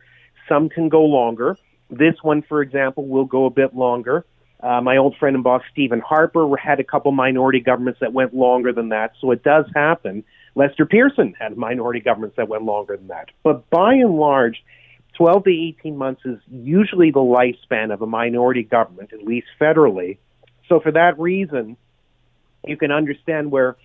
[0.48, 1.58] some can go longer.
[1.90, 4.24] This one, for example, will go a bit longer.
[4.60, 8.34] Uh, my old friend and boss Stephen Harper had a couple minority governments that went
[8.34, 10.24] longer than that, so it does happen.
[10.56, 13.28] Lester Pearson had minority governments that went longer than that.
[13.44, 14.64] But by and large,
[15.16, 20.18] 12 to 18 months is usually the lifespan of a minority government, at least federally.
[20.68, 21.76] So for that reason,
[22.66, 23.76] you can understand where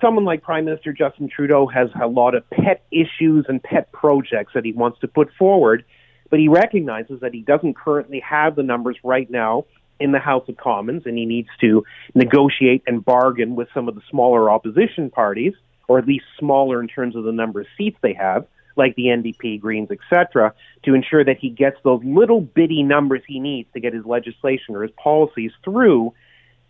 [0.00, 4.52] someone like Prime Minister Justin Trudeau has a lot of pet issues and pet projects
[4.54, 5.84] that he wants to put forward,
[6.30, 9.64] but he recognizes that he doesn't currently have the numbers right now
[10.00, 11.84] in the House of Commons, and he needs to
[12.14, 15.54] negotiate and bargain with some of the smaller opposition parties,
[15.88, 19.06] or at least smaller in terms of the number of seats they have, like the
[19.06, 23.80] NDP, Greens, etc., to ensure that he gets those little bitty numbers he needs to
[23.80, 26.12] get his legislation or his policies through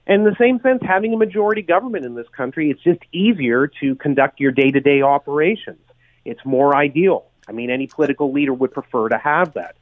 [0.08, 3.70] and in the same sense, having a majority government in this country, it's just easier
[3.80, 5.80] to conduct your day to day operations.
[6.24, 7.26] It's more ideal.
[7.46, 9.76] I mean, any political leader would prefer to have that.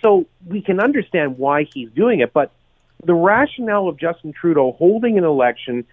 [0.00, 2.52] So we can understand why he's doing it, but
[3.06, 5.84] the rationale of Justin Trudeau holding an election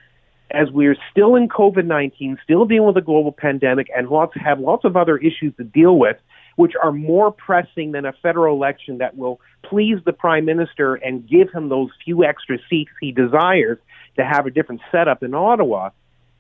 [0.52, 4.60] as we're still in COVID 19, still dealing with a global pandemic, and lots have
[4.60, 6.18] lots of other issues to deal with,
[6.58, 11.28] which are more pressing than a federal election that will please the prime minister and
[11.28, 13.78] give him those few extra seats he desires
[14.18, 15.92] to have a different setup in Ottawa,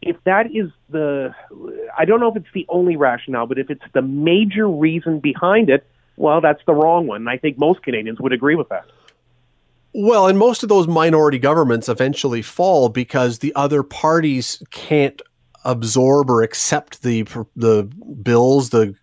[0.02, 1.34] if that is the,
[1.98, 5.70] I don't know if it's the only rationale, but if it's the major reason behind
[5.70, 5.86] it,
[6.18, 7.28] well, that's the wrong one.
[7.28, 8.86] I think most Canadians would agree with that.
[9.94, 15.22] Well, and most of those minority governments eventually fall because the other parties can't
[15.66, 17.24] absorb or accept the
[17.56, 17.84] the
[18.22, 18.96] bills, the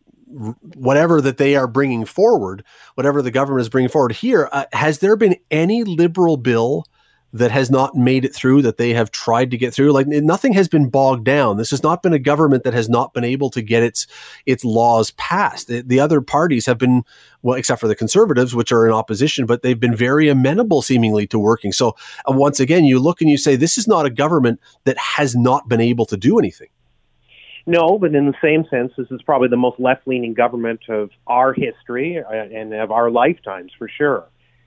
[0.75, 4.49] whatever that they are bringing forward, whatever the government is bringing forward here.
[4.53, 6.85] Uh, has there been any liberal bill
[7.33, 9.93] that has not made it through that they have tried to get through.
[9.93, 11.59] Like nothing has been bogged down.
[11.59, 14.07] This has not been a government that has not been able to get its
[14.47, 15.69] its laws passed.
[15.69, 17.03] The, the, other parties have been
[17.43, 21.27] well except for the conservatives which are in opposition but they've been very amenable seemingly
[21.27, 21.73] to working.
[21.73, 24.97] So uh, once again you look and you say this is not a government that
[24.97, 26.69] has not been able to do anything.
[27.67, 31.53] No, but in the same sense, this is probably the most left-leaning government of our
[31.53, 34.25] history uh, and of our lifetimes, for sure.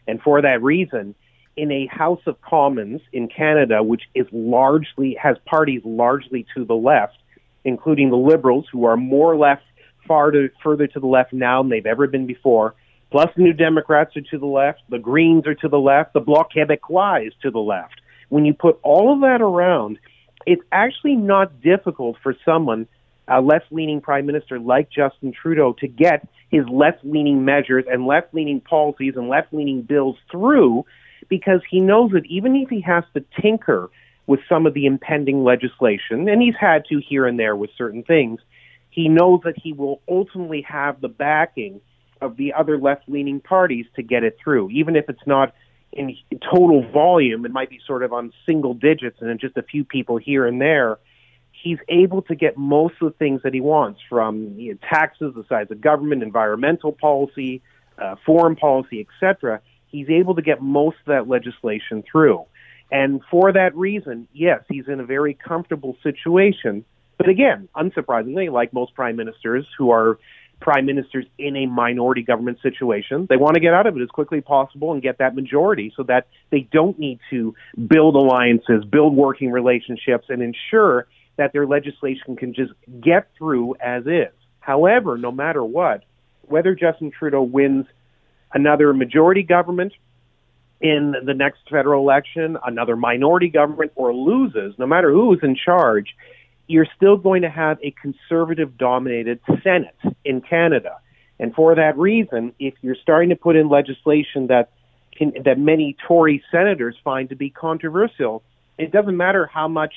[0.08, 1.16] And for that reason,
[1.58, 6.76] in a House of Commons in Canada, which is largely has parties largely to the
[6.76, 7.18] left,
[7.64, 9.64] including the Liberals, who are more left,
[10.08, 12.76] far to, further to the left now than they've ever been before.
[13.12, 16.22] Plus, the New Democrats are to the left, the Greens are to the left, the
[16.22, 18.00] Bloc Québécois is to the left.
[18.30, 20.00] When you put all of that around,
[20.46, 22.88] it's actually not difficult for someone,
[23.28, 29.14] a left-leaning prime minister like Justin Trudeau, to get his left-leaning measures and left-leaning policies
[29.18, 30.86] and left-leaning bills through
[31.32, 33.90] because he knows that even if he has to tinker
[34.28, 38.04] with some of the impending legislation, and he's had to here and there with certain
[38.04, 38.42] things,
[38.90, 41.80] he knows that he will ultimately have the backing
[42.20, 44.70] of the other left leaning parties to get it through.
[44.72, 45.56] Even if it's not
[45.94, 46.18] in
[46.54, 49.86] total volume, it might be sort of on single digits and then just a few
[49.86, 51.00] people here and there.
[51.54, 55.34] He's able to get most of the things that he wants from you know, taxes,
[55.34, 57.62] the size of government, environmental policy,
[57.98, 62.46] uh, foreign policy, etc he's able to get most of that legislation through.
[62.92, 66.84] And for that reason, yes, he's in a very comfortable situation.
[67.18, 70.18] But again, unsurprisingly, like most prime ministers who are
[70.60, 74.10] prime ministers in a minority government situation, they want to get out of it as
[74.10, 77.56] quickly as possible and get that majority so that they don't need to
[77.88, 84.06] build alliances, build working relationships, and ensure that their legislation can just get through as
[84.06, 84.34] is.
[84.60, 86.04] However, no matter what,
[86.44, 87.86] whether Justin Trudeau wins
[88.54, 89.94] another majority government
[90.80, 96.16] in the next federal election, another minority government, or loses, no matter who's in charge,
[96.68, 100.98] you're still going to have a conservative dominated Senate in Canada.
[101.40, 104.70] And for that reason, if you're starting to put in legislation that
[105.16, 108.44] can, that many Tory senators find to be controversial,
[108.78, 109.94] it doesn't matter how much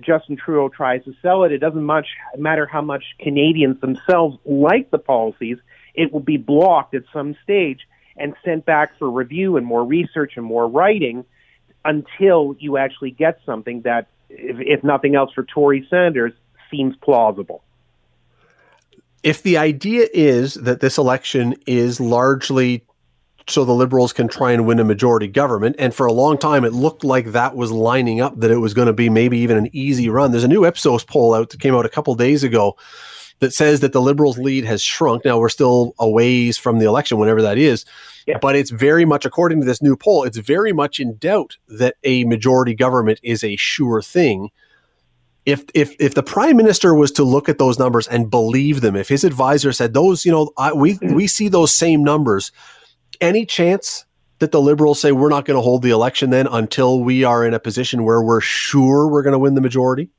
[0.00, 1.52] Justin Trudeau tries to sell it.
[1.52, 5.58] It doesn't much matter how much Canadians themselves like the policies
[5.98, 7.80] it will be blocked at some stage
[8.16, 11.24] and sent back for review and more research and more writing
[11.84, 16.32] until you actually get something that, if, if nothing else for Tory senators,
[16.70, 17.64] seems plausible.
[19.24, 22.84] If the idea is that this election is largely
[23.48, 25.76] so the liberals can try and win a majority government.
[25.78, 28.74] And for a long time, it looked like that was lining up, that it was
[28.74, 30.32] going to be maybe even an easy run.
[30.32, 32.76] There's a new Ipsos poll out that came out a couple days ago
[33.40, 35.24] that says that the Liberals' lead has shrunk.
[35.24, 37.84] Now we're still a ways from the election, whenever that is.
[38.26, 38.38] Yeah.
[38.38, 41.96] But it's very much, according to this new poll, it's very much in doubt that
[42.04, 44.50] a majority government is a sure thing.
[45.46, 48.96] If if if the prime minister was to look at those numbers and believe them,
[48.96, 51.14] if his advisor said those, you know, I, we hmm.
[51.14, 52.52] we see those same numbers,
[53.20, 54.04] any chance
[54.40, 57.44] that the liberals say we're not going to hold the election then until we are
[57.44, 60.10] in a position where we're sure we're going to win the majority?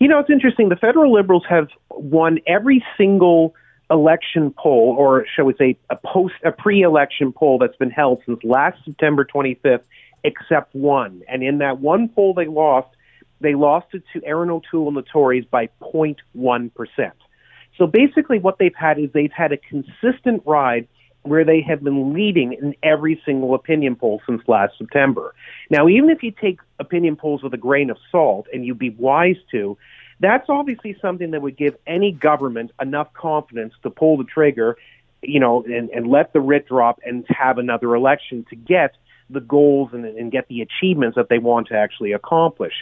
[0.00, 0.70] You know, it's interesting.
[0.70, 3.54] The federal liberals have won every single
[3.90, 8.42] election poll, or shall we say, a post, a pre-election poll that's been held since
[8.42, 9.82] last September 25th,
[10.24, 11.22] except one.
[11.28, 12.88] And in that one poll they lost,
[13.42, 17.14] they lost it to Erin O'Toole and the Tories by 0.1 percent.
[17.76, 20.88] So basically, what they've had is they've had a consistent ride
[21.22, 25.34] where they have been leading in every single opinion poll since last September.
[25.68, 28.90] Now, even if you take opinion polls with a grain of salt, and you'd be
[28.90, 29.76] wise to,
[30.20, 34.76] that's obviously something that would give any government enough confidence to pull the trigger,
[35.22, 38.96] you know, and, and let the writ drop and have another election to get
[39.28, 42.74] the goals and, and get the achievements that they want to actually accomplish.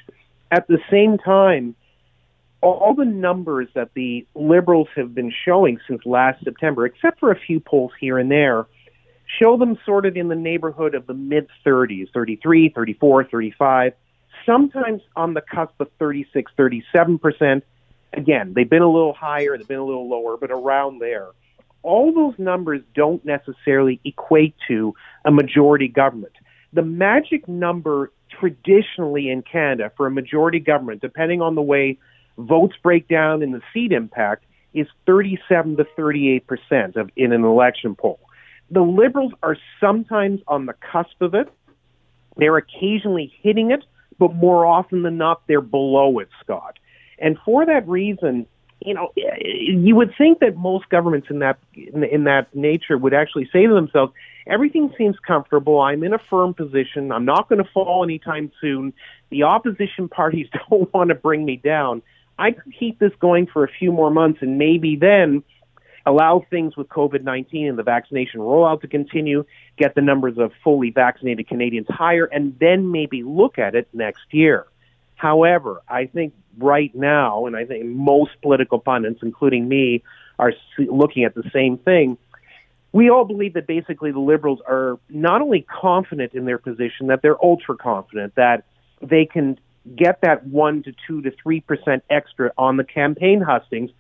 [0.51, 1.75] At the same time,
[2.61, 7.39] all the numbers that the liberals have been showing since last September, except for a
[7.39, 8.67] few polls here and there,
[9.41, 13.93] show them sort of in the neighborhood of the mid 30s 33, 34, 35,
[14.45, 17.63] sometimes on the cusp of 36, 37%.
[18.15, 21.29] Again, they've been a little higher, they've been a little lower, but around there.
[21.83, 24.95] all those numbers don't necessarily equate to
[25.25, 26.33] a majority government.
[26.73, 31.99] The magic number traditionally in Canada for a majority government, depending on the way
[32.39, 37.45] votes break down in the seat impact, is 37 to 38 percent of in an
[37.45, 38.21] election poll.
[38.71, 41.49] The Liberals are sometimes on the cusp of it.
[42.37, 43.85] They're occasionally hitting it,
[44.19, 46.79] but more often than not, they're below it, Scott.
[47.19, 48.47] And for that reason,
[48.81, 53.49] you know, you would think that most governments in that in that nature would actually
[53.53, 54.13] say to themselves,
[54.47, 55.81] "Everything seems comfortable.
[55.81, 57.11] I'm in a firm position.
[57.11, 58.93] I'm not going to fall anytime soon.
[59.31, 62.03] The opposition parties don't want to bring me down.
[62.39, 65.43] I could keep this going for a few more months, and maybe then."
[66.07, 69.45] allow things with COVID 19 and the vaccination rollout to continue,
[69.77, 74.23] get the numbers of fully vaccinated Canadians higher, and then maybe look at it next
[74.31, 74.67] year.
[75.17, 80.03] However, I think right now, and I think most political pundits, including me,
[80.39, 82.17] are looking at the same thing.
[82.93, 87.21] We all believe that basically the Liberals are not only confident in their position, that
[87.21, 88.65] they're ultra confident that
[89.03, 89.59] they can
[89.97, 93.91] get that 1 to 2 to 3% extra on the campaign hustings,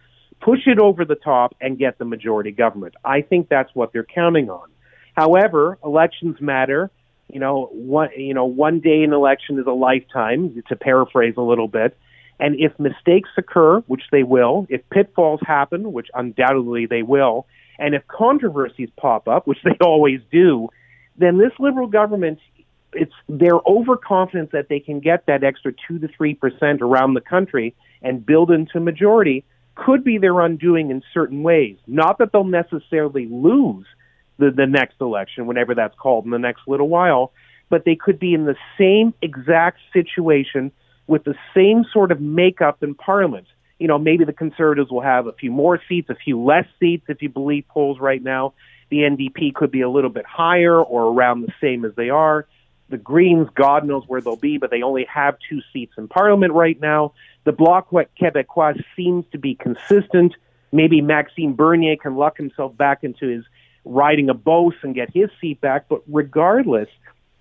[0.40, 2.94] push it over the top, and get the majority government.
[3.05, 4.68] I think that's what they're counting on.
[5.14, 6.90] However, elections matter
[7.29, 11.42] you know, one you know, one day in election is a lifetime, to paraphrase a
[11.42, 11.96] little bit.
[12.40, 17.46] And if mistakes occur, which they will, if pitfalls happen, which undoubtedly they will,
[17.79, 20.68] and if controversies pop up, which they always do,
[21.16, 22.38] then this liberal government
[22.92, 27.20] it's their overconfidence that they can get that extra two to three percent around the
[27.20, 31.77] country and build into majority could be their undoing in certain ways.
[31.87, 33.87] Not that they'll necessarily lose,
[34.38, 37.33] the, the next election, whenever that's called in the next little while.
[37.70, 40.72] But they could be in the same exact situation
[41.07, 43.46] with the same sort of makeup in Parliament.
[43.79, 47.05] You know, maybe the Conservatives will have a few more seats, a few less seats,
[47.09, 48.55] if you believe polls right now.
[48.90, 52.46] The NDP could be a little bit higher or around the same as they are.
[52.90, 56.53] The Greens, God knows where they'll be, but they only have two seats in Parliament
[56.55, 57.12] right now.
[57.44, 60.35] The Bloc Québécois seems to be consistent.
[60.72, 63.44] Maybe Maxime Bernier can luck himself back into his
[63.85, 65.87] riding a Beauce and get his seat back.
[65.88, 66.88] But regardless,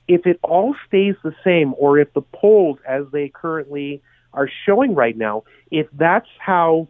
[0.07, 4.01] if it all stays the same, or if the polls, as they currently
[4.33, 6.87] are showing right now, if that's how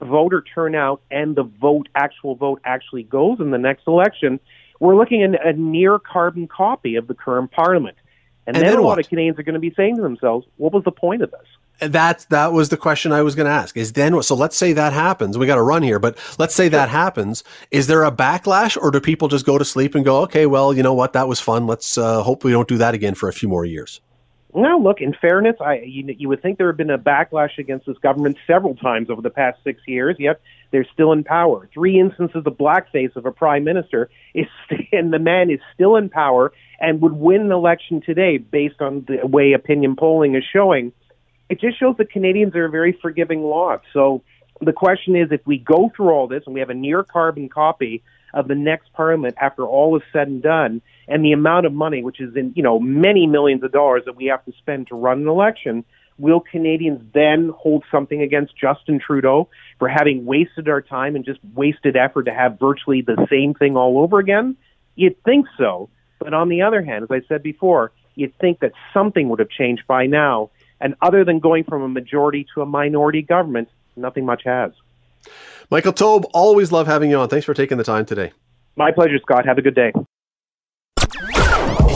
[0.00, 4.40] voter turnout and the vote, actual vote, actually goes in the next election,
[4.82, 7.96] we're looking at a near carbon copy of the current parliament.
[8.48, 10.44] And, and then, then, a lot of Canadians are going to be saying to themselves,
[10.56, 11.88] what was the point of this?
[11.90, 13.76] That that was the question I was going to ask.
[13.76, 14.34] Is then so?
[14.34, 15.38] Let's say that happens.
[15.38, 17.44] We got to run here, but let's say that happens.
[17.70, 20.74] Is there a backlash, or do people just go to sleep and go, okay, well,
[20.74, 21.68] you know what, that was fun.
[21.68, 24.00] Let's uh, hope we don't do that again for a few more years.
[24.52, 25.00] Now, look.
[25.00, 28.36] In fairness, I you, you would think there had been a backlash against this government
[28.48, 30.16] several times over the past six years.
[30.18, 30.40] Yet
[30.72, 31.68] they're still in power.
[31.72, 34.46] Three instances of blackface of a prime minister is,
[34.92, 39.04] and the man is still in power and would win an election today based on
[39.06, 40.92] the way opinion polling is showing
[41.52, 43.82] it just shows that Canadians are a very forgiving lot.
[43.92, 44.22] So
[44.62, 47.50] the question is, if we go through all this and we have a near carbon
[47.50, 51.74] copy of the next parliament after all is said and done, and the amount of
[51.74, 54.86] money, which is in you know many millions of dollars that we have to spend
[54.86, 55.84] to run an election,
[56.18, 59.48] will Canadians then hold something against Justin Trudeau
[59.78, 63.76] for having wasted our time and just wasted effort to have virtually the same thing
[63.76, 64.56] all over again?
[64.94, 65.88] You'd think so.
[66.18, 69.50] But on the other hand, as I said before, you'd think that something would have
[69.50, 70.50] changed by now.
[70.80, 74.72] And other than going from a majority to a minority government, nothing much has.
[75.70, 77.28] Michael Taube, always love having you on.
[77.28, 78.32] Thanks for taking the time today.
[78.76, 79.46] My pleasure, Scott.
[79.46, 79.92] Have a good day.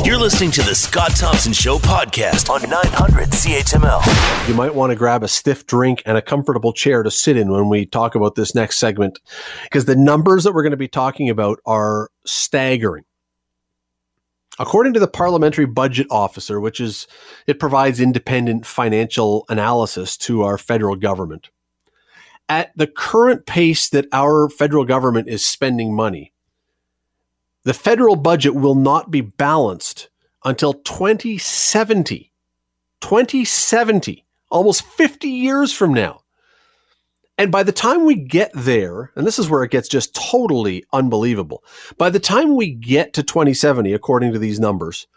[0.07, 4.49] You're listening to the Scott Thompson Show podcast on 900 CHML.
[4.49, 7.51] You might want to grab a stiff drink and a comfortable chair to sit in
[7.51, 9.19] when we talk about this next segment
[9.65, 13.03] because the numbers that we're going to be talking about are staggering.
[14.61, 17.09] According to the Parliamentary Budget Officer, which is
[17.49, 21.51] it provides independent financial analysis to our federal government.
[22.49, 26.33] At the current pace that our federal government is spending money,
[27.67, 30.09] the federal budget will not be balanced
[30.45, 32.33] until 2070.
[33.01, 36.21] 2070, almost 50 years from now.
[37.37, 40.85] And by the time we get there, and this is where it gets just totally
[40.93, 41.65] unbelievable,
[41.99, 45.09] by the time we get to 2070, according to these numbers,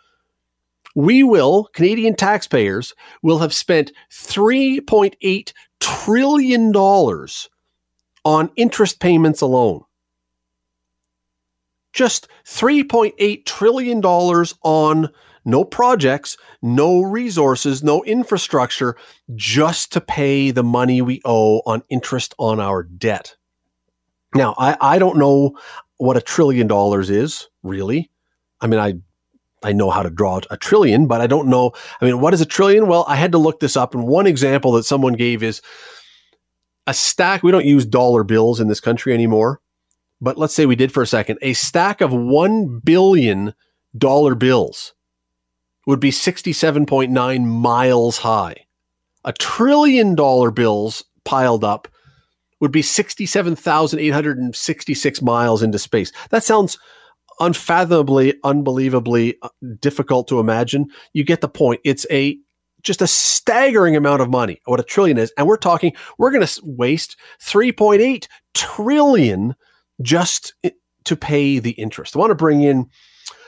[0.96, 6.76] we will, Canadian taxpayers, will have spent $3.8 trillion
[8.26, 9.84] on interest payments alone.
[11.94, 15.10] Just $3.8 trillion on
[15.46, 18.96] no projects, no resources, no infrastructure,
[19.36, 23.36] just to pay the money we owe on interest on our debt.
[24.36, 25.58] Now, I, I don't know
[25.98, 28.12] what a trillion dollars is, really.
[28.62, 28.96] I mean, I
[29.62, 31.74] I know how to draw a trillion, but I don't know.
[32.00, 32.88] I mean, what is a trillion?
[32.88, 33.94] Well, I had to look this up.
[33.94, 35.62] And one example that someone gave is
[36.88, 37.44] a stack.
[37.44, 39.60] We don't use dollar bills in this country anymore,
[40.22, 41.40] but let's say we did for a second.
[41.42, 43.54] A stack of $1 billion
[43.98, 44.94] bills
[45.88, 48.56] would be 67.9 miles high.
[49.26, 51.88] A trillion dollar bills piled up
[52.60, 56.12] would be 67,866 miles into space.
[56.30, 56.78] That sounds
[57.40, 59.48] unfathomably, unbelievably uh,
[59.80, 60.88] difficult to imagine.
[61.14, 61.82] You get the point.
[61.84, 62.38] It's a
[62.82, 65.34] just a staggering amount of money, what a trillion is.
[65.38, 69.56] And we're talking, we're going to waste 3.8 trillion
[70.02, 70.54] just
[71.06, 72.16] to pay the interest.
[72.16, 72.90] I want to bring in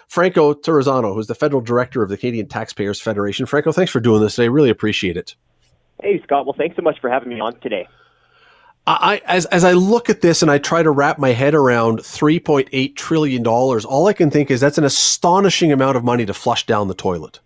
[0.07, 3.45] Franco Terrazzano, who's the federal director of the Canadian Taxpayers Federation.
[3.45, 4.49] Franco, thanks for doing this today.
[4.49, 5.35] Really appreciate it.
[6.01, 6.45] Hey, Scott.
[6.45, 7.87] Well, thanks so much for having me on today.
[8.87, 11.99] I as as I look at this and I try to wrap my head around
[11.99, 16.33] 3.8 trillion dollars, all I can think is that's an astonishing amount of money to
[16.33, 17.39] flush down the toilet.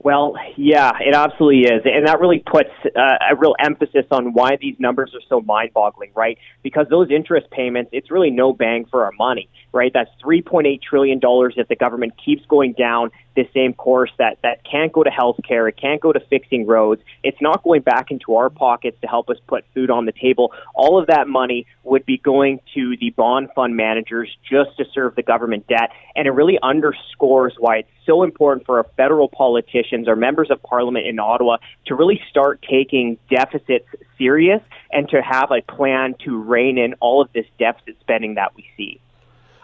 [0.00, 1.82] Well, yeah, it absolutely is.
[1.84, 5.72] And that really puts uh, a real emphasis on why these numbers are so mind
[5.74, 6.38] boggling, right?
[6.62, 9.90] Because those interest payments, it's really no bang for our money, right?
[9.92, 14.92] That's $3.8 trillion that the government keeps going down the same course that, that can't
[14.92, 18.34] go to health care, it can't go to fixing roads, it's not going back into
[18.34, 20.52] our pockets to help us put food on the table.
[20.74, 25.14] All of that money would be going to the bond fund managers just to serve
[25.14, 25.90] the government debt.
[26.16, 30.62] And it really underscores why it's so important for our federal politicians, our members of
[30.62, 36.36] parliament in Ottawa, to really start taking deficits serious and to have a plan to
[36.42, 39.00] rein in all of this deficit spending that we see.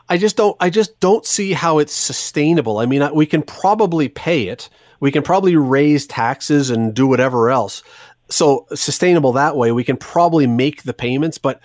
[0.09, 2.79] I just don't I just don't see how it's sustainable.
[2.79, 4.69] I mean, we can probably pay it.
[5.01, 7.83] We can probably raise taxes and do whatever else.
[8.31, 9.73] So sustainable that way.
[9.73, 11.61] We can probably make the payments, but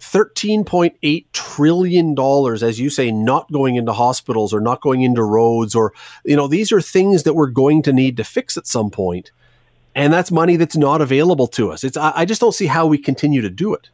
[0.00, 2.18] $13.8 trillion,
[2.62, 6.48] as you say, not going into hospitals or not going into roads, or, you know,
[6.48, 9.30] these are things that we're going to need to fix at some point.
[9.94, 11.84] And that's money that's not available to us.
[11.84, 13.90] It's, I, I just don't see how we continue to do it.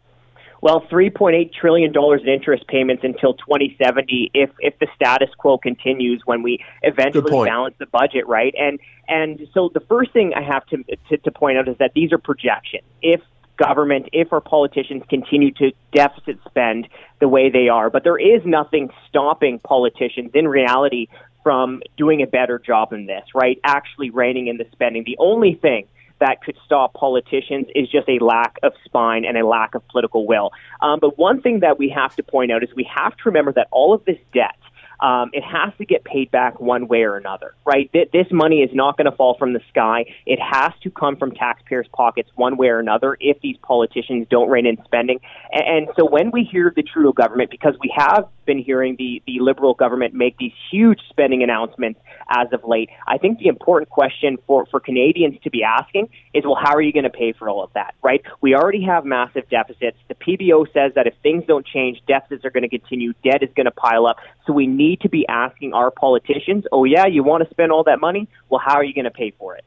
[0.61, 6.43] Well, $3.8 trillion in interest payments until 2070 if, if the status quo continues when
[6.43, 8.53] we eventually balance the budget, right?
[8.59, 11.93] And, and so the first thing I have to, to, to point out is that
[11.95, 12.85] these are projections.
[13.03, 13.21] If
[13.57, 16.89] government, if our politicians continue to deficit spend
[17.21, 21.09] the way they are, but there is nothing stopping politicians in reality
[21.43, 23.61] from doing a better job in this, right?
[23.65, 25.05] Actually reining in the spending.
[25.05, 25.87] The only thing
[26.21, 30.27] that could stop politicians is just a lack of spine and a lack of political
[30.27, 30.51] will.
[30.81, 33.53] Um, but one thing that we have to point out is we have to remember
[33.53, 34.57] that all of this debt
[35.01, 37.91] um, it has to get paid back one way or another, right?
[37.93, 40.07] Th- this money is not going to fall from the sky.
[40.27, 44.51] It has to come from taxpayers' pockets one way or another if these politicians don't
[44.51, 45.21] rein in spending.
[45.53, 49.23] And, and so when we hear the Trudeau government, because we have been hearing the,
[49.27, 53.91] the Liberal government make these huge spending announcements as of late, I think the important
[53.91, 57.33] question for, for Canadians to be asking is, well, how are you going to pay
[57.33, 58.23] for all of that, right?
[58.41, 59.99] We already have massive deficits.
[60.09, 63.51] The PBO says that if things don't change, deficits are going to continue, debt is
[63.55, 64.17] going to pile up.
[64.47, 67.85] So we need to be asking our politicians, oh, yeah, you want to spend all
[67.85, 68.29] that money?
[68.49, 69.65] Well, how are you going to pay for it?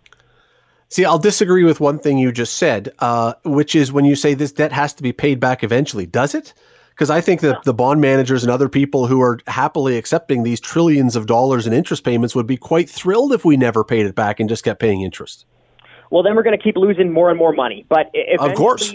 [0.90, 4.34] See, I'll disagree with one thing you just said, uh, which is when you say
[4.34, 6.06] this debt has to be paid back eventually.
[6.06, 6.54] Does it?
[6.92, 10.60] Because I think that the bond managers and other people who are happily accepting these
[10.60, 14.14] trillions of dollars in interest payments would be quite thrilled if we never paid it
[14.14, 15.46] back and just kept paying interest.
[16.12, 17.86] Well, then we're going to keep losing more and more money.
[17.90, 18.94] But of course,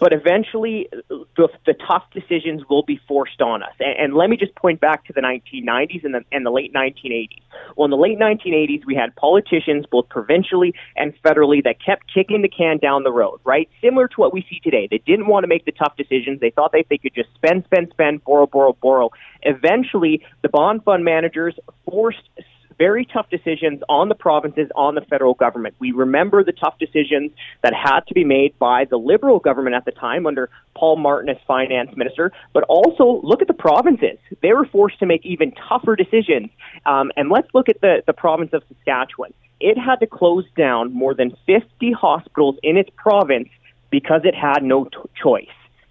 [0.00, 3.72] but eventually the, the, tough decisions will be forced on us.
[3.80, 6.72] And, and, let me just point back to the 1990s and the, and the late
[6.72, 7.42] 1980s.
[7.76, 12.42] Well, in the late 1980s, we had politicians, both provincially and federally, that kept kicking
[12.42, 13.68] the can down the road, right?
[13.82, 14.88] Similar to what we see today.
[14.90, 16.40] They didn't want to make the tough decisions.
[16.40, 19.10] They thought they, they could just spend, spend, spend, borrow, borrow, borrow.
[19.42, 22.28] Eventually, the bond fund managers forced
[22.78, 25.74] very tough decisions on the provinces, on the federal government.
[25.78, 29.84] We remember the tough decisions that had to be made by the Liberal government at
[29.84, 34.18] the time under Paul Martin as finance minister, but also look at the provinces.
[34.42, 36.50] They were forced to make even tougher decisions.
[36.86, 39.32] Um, and let's look at the, the province of Saskatchewan.
[39.60, 43.48] It had to close down more than 50 hospitals in its province
[43.90, 45.46] because it had no t- choice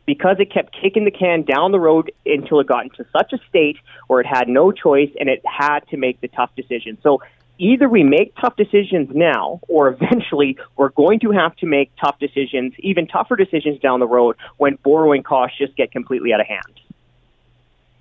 [0.05, 3.37] because it kept kicking the can down the road until it got into such a
[3.49, 3.77] state
[4.07, 6.97] where it had no choice and it had to make the tough decision.
[7.01, 7.21] So
[7.57, 12.19] either we make tough decisions now or eventually we're going to have to make tough
[12.19, 16.47] decisions, even tougher decisions down the road when borrowing costs just get completely out of
[16.47, 16.79] hand.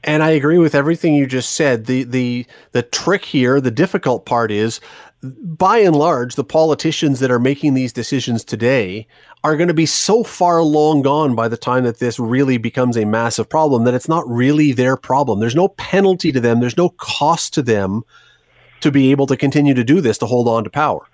[0.05, 1.87] And I agree with everything you just said.
[1.87, 4.81] The the the trick here, the difficult part is
[5.23, 9.07] by and large, the politicians that are making these decisions today
[9.45, 12.97] are going to be so far long gone by the time that this really becomes
[12.97, 15.39] a massive problem that it's not really their problem.
[15.39, 18.03] There's no penalty to them, there's no cost to them
[18.81, 21.07] to be able to continue to do this to hold on to power.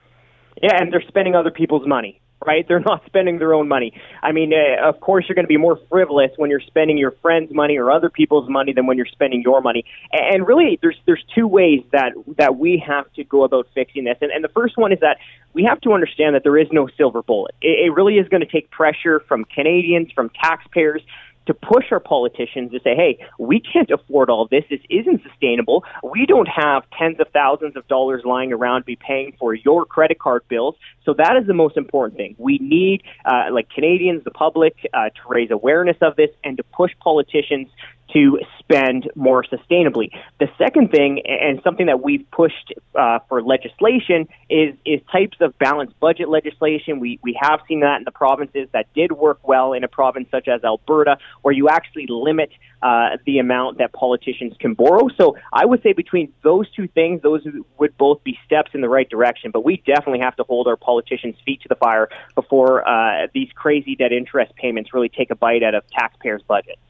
[0.62, 2.66] Yeah, and they're spending other people's money right?
[2.66, 3.93] They're not spending their own money.
[4.22, 7.12] I mean, uh, of course, you're going to be more frivolous when you're spending your
[7.22, 9.84] friends' money or other people's money than when you're spending your money.
[10.12, 14.18] And really, there's there's two ways that that we have to go about fixing this.
[14.20, 15.18] And, and the first one is that
[15.53, 17.55] we have to understand that there is no silver bullet.
[17.61, 21.03] It, it really is going to take pressure from Canadians, from taxpayers,
[21.49, 24.64] to push our politicians to say, hey, we can't afford all this.
[24.70, 25.82] This isn't sustainable.
[26.05, 29.84] We don't have tens of thousands of dollars lying around to be paying for your
[29.86, 30.76] credit card bills.
[31.05, 32.36] So that is the most important thing.
[32.38, 36.62] We need, uh, like Canadians, the public, uh, to raise awareness of this and to
[36.62, 37.68] push politicians
[38.12, 40.11] to spend more sustainably.
[40.40, 45.59] The second thing, and something that we've pushed uh, for legislation, is is types of
[45.59, 47.00] balanced budget legislation.
[47.00, 50.28] We we have seen that in the provinces that did work well in a province
[50.30, 52.50] such as Alberta, where you actually limit
[52.82, 55.09] uh, the amount that politicians can borrow.
[55.16, 57.42] So I would say between those two things, those
[57.78, 59.50] would both be steps in the right direction.
[59.50, 63.48] But we definitely have to hold our politicians' feet to the fire before uh, these
[63.54, 66.80] crazy debt interest payments really take a bite out of taxpayers' budgets.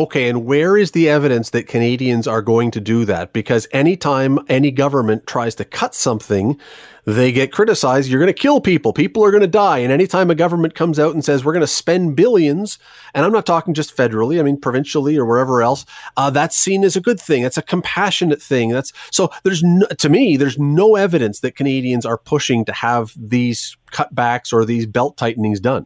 [0.00, 3.34] Okay, and where is the evidence that Canadians are going to do that?
[3.34, 6.58] Because anytime any government tries to cut something,
[7.04, 8.08] they get criticized.
[8.08, 8.94] You're going to kill people.
[8.94, 9.76] People are going to die.
[9.80, 12.78] And anytime a government comes out and says, we're going to spend billions,
[13.12, 15.84] and I'm not talking just federally, I mean provincially or wherever else,
[16.16, 17.42] uh, that's seen as a good thing.
[17.42, 18.70] That's a compassionate thing.
[18.70, 23.12] That's so there's no, to me, there's no evidence that Canadians are pushing to have
[23.18, 25.84] these cutbacks or these belt tightenings done.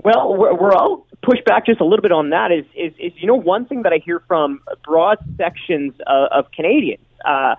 [0.00, 3.12] Well, we're, we're all push back just a little bit on that is, is, is
[3.16, 7.56] you know, one thing that I hear from broad sections of, of Canadians, uh,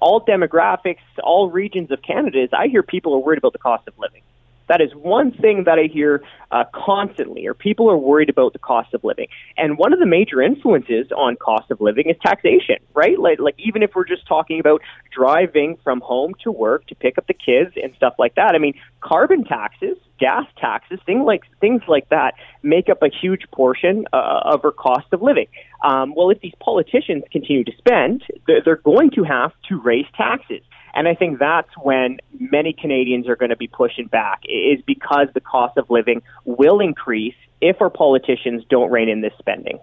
[0.00, 3.88] all demographics, all regions of Canada, is I hear people are worried about the cost
[3.88, 4.22] of living.
[4.68, 8.58] That is one thing that I hear uh, constantly, or people are worried about the
[8.58, 9.26] cost of living.
[9.56, 13.18] And one of the major influences on cost of living is taxation, right?
[13.18, 14.80] Like, like even if we're just talking about
[15.14, 18.54] driving from home to work to pick up the kids and stuff like that.
[18.54, 23.42] I mean, carbon taxes, gas taxes, things like things like that make up a huge
[23.52, 25.46] portion uh, of our cost of living.
[25.82, 30.06] Um, well, if these politicians continue to spend, they're, they're going to have to raise
[30.16, 30.62] taxes.
[30.94, 35.28] And I think that's when many Canadians are going to be pushing back, is because
[35.34, 39.80] the cost of living will increase if our politicians don't rein in this spending.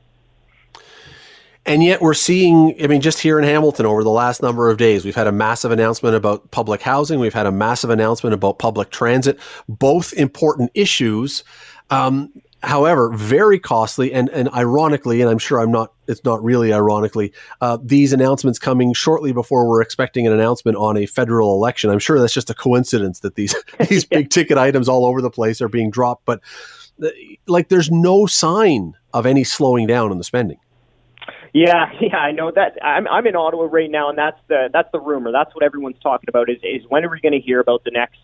[1.66, 4.78] And yet we're seeing, I mean, just here in Hamilton over the last number of
[4.78, 7.20] days, we've had a massive announcement about public housing.
[7.20, 9.38] We've had a massive announcement about public transit,
[9.70, 11.44] both important issues.
[11.92, 12.32] Um,
[12.64, 17.34] However, very costly and, and ironically, and I'm sure I'm not, it's not really ironically,
[17.60, 21.90] uh, these announcements coming shortly before we're expecting an announcement on a federal election.
[21.90, 23.56] I'm sure that's just a coincidence that these,
[23.90, 26.42] these big ticket items all over the place are being dropped, but
[27.04, 27.10] uh,
[27.48, 30.60] like there's no sign of any slowing down in the spending.
[31.54, 32.78] Yeah, yeah, I know that.
[32.84, 35.32] I'm I'm in Ottawa right now, and that's the that's the rumor.
[35.32, 36.50] That's what everyone's talking about.
[36.50, 38.20] Is is when are we going to hear about the next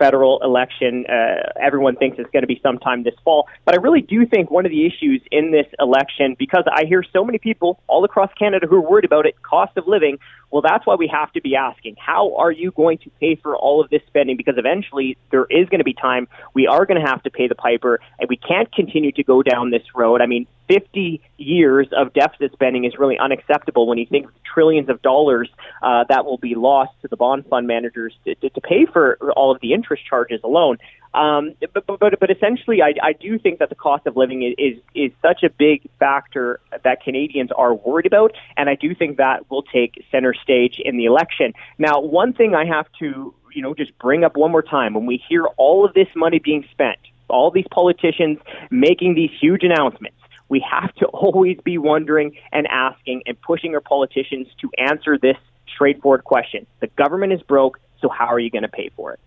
[0.00, 1.04] federal election.
[1.06, 3.46] Uh, everyone thinks it's going to be sometime this fall.
[3.66, 7.04] But I really do think one of the issues in this election, because I hear
[7.12, 10.18] so many people all across Canada who are worried about it, cost of living,
[10.50, 13.56] well, that's why we have to be asking, how are you going to pay for
[13.56, 14.36] all of this spending?
[14.36, 17.46] Because eventually there is going to be time we are going to have to pay
[17.46, 20.20] the piper, and we can't continue to go down this road.
[20.20, 24.88] I mean, 50 years of deficit spending is really unacceptable when you think of trillions
[24.88, 25.48] of dollars
[25.82, 29.18] uh, that will be lost to the bond fund managers to, to, to pay for
[29.36, 30.78] all of the interest charges alone.
[31.12, 34.54] Um, but, but, but essentially, I, I do think that the cost of living is,
[34.58, 39.16] is, is such a big factor that Canadians are worried about, and I do think
[39.16, 41.52] that will take center stage in the election.
[41.78, 45.06] Now, one thing I have to, you know, just bring up one more time when
[45.06, 46.98] we hear all of this money being spent,
[47.28, 48.38] all these politicians
[48.70, 50.16] making these huge announcements,
[50.48, 55.36] we have to always be wondering and asking and pushing our politicians to answer this
[55.74, 56.66] straightforward question.
[56.80, 59.20] The government is broke, so how are you going to pay for it?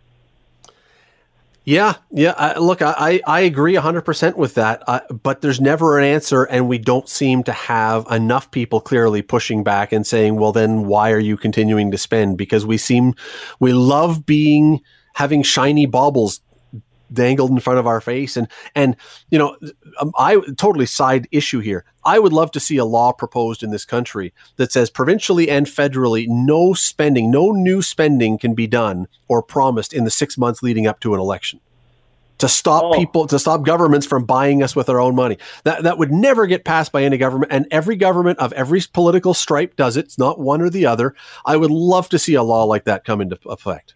[1.66, 2.34] Yeah, yeah.
[2.38, 6.68] I, look, I, I agree 100% with that, uh, but there's never an answer, and
[6.68, 11.12] we don't seem to have enough people clearly pushing back and saying, well, then why
[11.12, 12.38] are you continuing to spend?
[12.38, 13.14] Because we seem,
[13.62, 14.82] we love being,
[15.16, 16.42] having shiny baubles
[17.14, 18.36] dangled in front of our face.
[18.36, 18.96] And and
[19.30, 19.56] you know,
[20.00, 21.86] um, I totally side issue here.
[22.06, 25.66] I would love to see a law proposed in this country that says provincially and
[25.66, 30.62] federally, no spending, no new spending can be done or promised in the six months
[30.62, 31.60] leading up to an election.
[32.40, 32.94] to stop oh.
[32.94, 35.38] people to stop governments from buying us with our own money.
[35.64, 39.34] That that would never get passed by any government and every government of every political
[39.34, 40.06] stripe does it.
[40.06, 41.16] It's not one or the other.
[41.46, 43.96] I would love to see a law like that come into effect.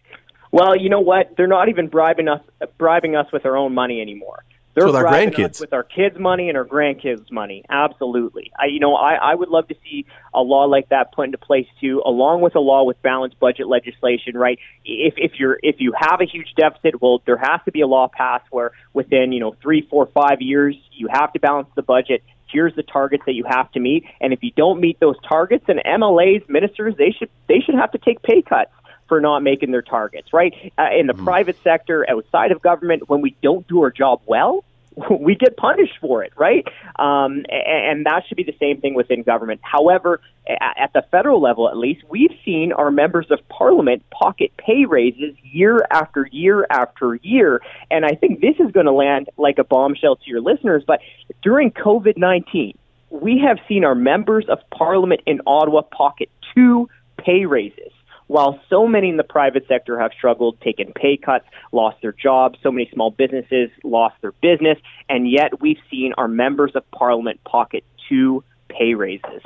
[0.50, 1.36] Well, you know what?
[1.36, 2.40] They're not even bribing us
[2.78, 4.44] bribing us with our own money anymore.
[4.78, 7.64] They're with our grandkids, with our kids' money and our grandkids' money.
[7.68, 8.52] Absolutely.
[8.56, 11.38] I, you know, I, I would love to see a law like that put into
[11.38, 14.36] place too, along with a law with balanced budget legislation.
[14.36, 14.58] Right?
[14.84, 17.86] If if you're if you have a huge deficit, well, there has to be a
[17.86, 21.82] law passed where within you know three, four, five years you have to balance the
[21.82, 22.22] budget.
[22.50, 25.64] Here's the targets that you have to meet, and if you don't meet those targets,
[25.66, 28.70] then MLAs, ministers, they should they should have to take pay cuts
[29.08, 30.54] for not making their targets, right?
[30.78, 31.24] Uh, in the mm.
[31.24, 34.64] private sector, outside of government, when we don't do our job well,
[35.20, 36.66] we get punished for it, right?
[36.98, 39.60] Um, and that should be the same thing within government.
[39.62, 44.86] However, at the federal level, at least, we've seen our members of parliament pocket pay
[44.86, 47.60] raises year after year after year.
[47.90, 50.84] And I think this is going to land like a bombshell to your listeners.
[50.86, 51.00] But
[51.42, 52.76] during COVID 19,
[53.10, 56.88] we have seen our members of parliament in Ottawa pocket two
[57.18, 57.92] pay raises
[58.28, 62.58] while so many in the private sector have struggled, taken pay cuts, lost their jobs,
[62.62, 67.42] so many small businesses lost their business, and yet we've seen our members of parliament
[67.44, 69.42] pocket two pay raises.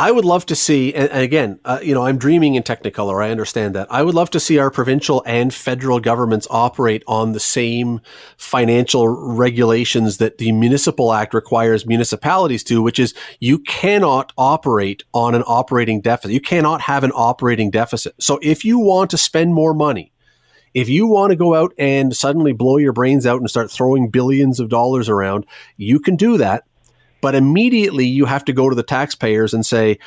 [0.00, 3.20] I would love to see, and again, uh, you know, I'm dreaming in Technicolor.
[3.20, 3.88] I understand that.
[3.90, 8.00] I would love to see our provincial and federal governments operate on the same
[8.36, 15.34] financial regulations that the Municipal Act requires municipalities to, which is you cannot operate on
[15.34, 16.30] an operating deficit.
[16.30, 18.14] You cannot have an operating deficit.
[18.20, 20.12] So if you want to spend more money,
[20.74, 24.10] if you want to go out and suddenly blow your brains out and start throwing
[24.10, 25.44] billions of dollars around,
[25.76, 26.67] you can do that
[27.20, 29.98] but immediately you have to go to the taxpayers and say,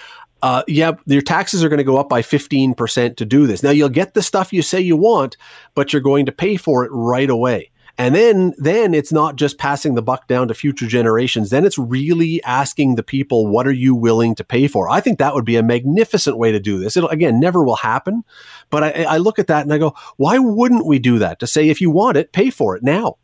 [0.41, 3.61] uh, yeah, your taxes are going to go up by 15% to do this.
[3.61, 5.37] Now you'll get the stuff you say you want,
[5.75, 7.71] but you're going to pay for it right away.
[7.97, 11.49] And then, then it's not just passing the buck down to future generations.
[11.49, 14.89] Then it's really asking the people, what are you willing to pay for?
[14.89, 16.97] I think that would be a magnificent way to do this.
[16.97, 18.23] It'll again never will happen,
[18.69, 21.39] but I, I look at that and I go, why wouldn't we do that?
[21.41, 23.17] To say if you want it, pay for it now.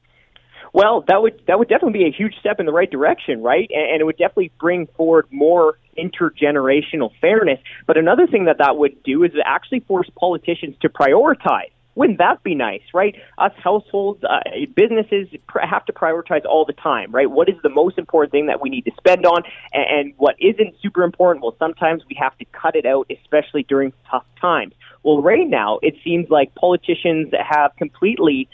[0.77, 3.67] Well, that would that would definitely be a huge step in the right direction, right?
[3.73, 7.57] And, and it would definitely bring forward more intergenerational fairness.
[7.87, 11.71] But another thing that that would do is actually force politicians to prioritize.
[11.95, 13.15] Wouldn't that be nice, right?
[13.39, 14.41] Us households, uh,
[14.75, 15.27] businesses
[15.59, 17.27] have to prioritize all the time, right?
[17.27, 19.41] What is the most important thing that we need to spend on,
[19.73, 21.41] and, and what isn't super important?
[21.43, 24.75] Well, sometimes we have to cut it out, especially during tough times.
[25.01, 28.47] Well, right now, it seems like politicians have completely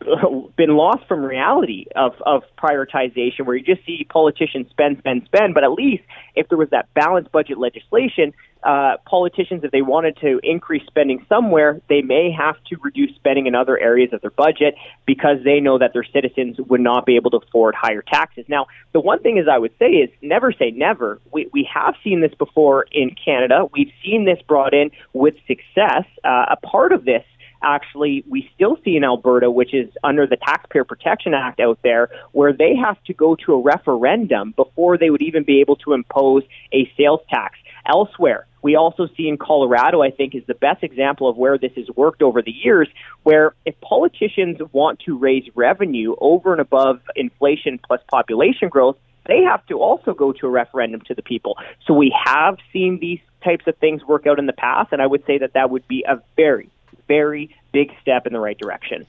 [0.56, 5.54] been lost from reality of, of prioritization where you just see politicians spend, spend, spend.
[5.54, 6.02] But at least
[6.34, 8.32] if there was that balanced budget legislation,
[8.62, 13.46] uh, politicians, if they wanted to increase spending somewhere, they may have to reduce spending
[13.46, 14.74] in other areas of their budget
[15.06, 18.44] because they know that their citizens would not be able to afford higher taxes.
[18.48, 21.20] Now, the one thing is I would say is never say never.
[21.32, 23.66] We, we have seen this before in Canada.
[23.72, 26.04] We've seen this brought in with success.
[26.24, 27.24] Uh, a part of this
[27.62, 32.08] actually we still see in Alberta, which is under the Taxpayer Protection Act out there,
[32.32, 35.92] where they have to go to a referendum before they would even be able to
[35.92, 36.42] impose
[36.72, 37.58] a sales tax.
[37.88, 41.70] Elsewhere, we also see in Colorado, I think, is the best example of where this
[41.76, 42.88] has worked over the years,
[43.22, 48.96] where if politicians want to raise revenue over and above inflation plus population growth,
[49.26, 51.56] they have to also go to a referendum to the people.
[51.86, 55.06] So we have seen these types of things work out in the past, and I
[55.06, 56.68] would say that that would be a very,
[57.08, 59.06] very big step in the right direction.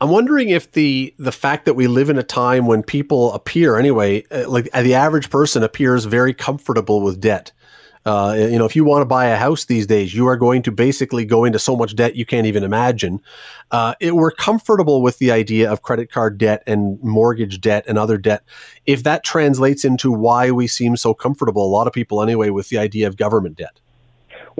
[0.00, 3.76] I'm wondering if the the fact that we live in a time when people appear
[3.76, 7.52] anyway, uh, like uh, the average person appears very comfortable with debt.
[8.06, 10.62] Uh, you know, if you want to buy a house these days, you are going
[10.62, 13.20] to basically go into so much debt you can't even imagine.
[13.70, 17.98] Uh, it, we're comfortable with the idea of credit card debt and mortgage debt and
[17.98, 18.42] other debt.
[18.86, 22.70] If that translates into why we seem so comfortable, a lot of people anyway, with
[22.70, 23.78] the idea of government debt.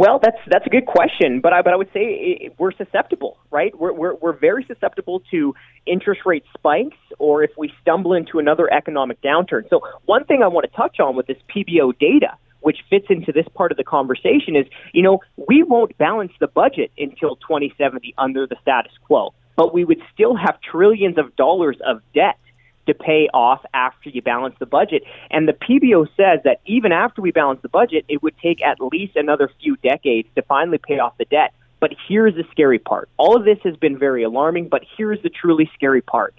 [0.01, 2.73] Well, that's that's a good question, but I but I would say eh, eh, we're
[2.73, 3.79] susceptible, right?
[3.79, 8.73] We're we're we're very susceptible to interest rate spikes, or if we stumble into another
[8.73, 9.69] economic downturn.
[9.69, 13.31] So one thing I want to touch on with this PBO data, which fits into
[13.31, 18.15] this part of the conversation, is you know we won't balance the budget until 2070
[18.17, 22.39] under the status quo, but we would still have trillions of dollars of debt
[22.87, 25.03] to pay off after you balance the budget.
[25.31, 28.81] And the PBO says that even after we balance the budget, it would take at
[28.81, 31.53] least another few decades to finally pay off the debt.
[31.81, 33.09] But here's the scary part.
[33.17, 36.35] All of this has been very alarming, but here's the truly scary part.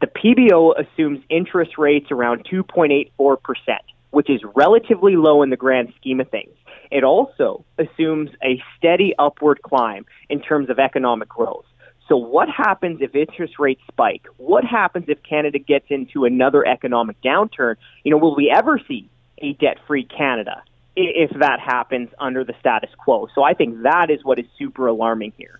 [0.00, 3.38] The PBO assumes interest rates around 2.84%,
[4.10, 6.54] which is relatively low in the grand scheme of things.
[6.90, 11.64] It also assumes a steady upward climb in terms of economic growth.
[12.08, 14.26] So, what happens if interest rates spike?
[14.36, 17.76] What happens if Canada gets into another economic downturn?
[18.04, 20.62] You know, will we ever see a debt free Canada
[20.94, 23.28] if that happens under the status quo?
[23.34, 25.58] So, I think that is what is super alarming here.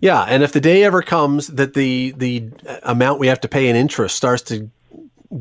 [0.00, 2.50] Yeah, and if the day ever comes that the the
[2.82, 4.70] amount we have to pay in interest starts to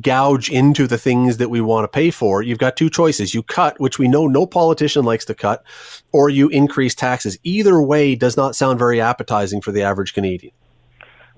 [0.02, 3.34] gouge into the things that we want to pay for, you've got two choices.
[3.34, 5.64] You cut, which we know no politician likes to cut,
[6.12, 7.38] or you increase taxes.
[7.44, 10.54] Either way does not sound very appetizing for the average Canadian.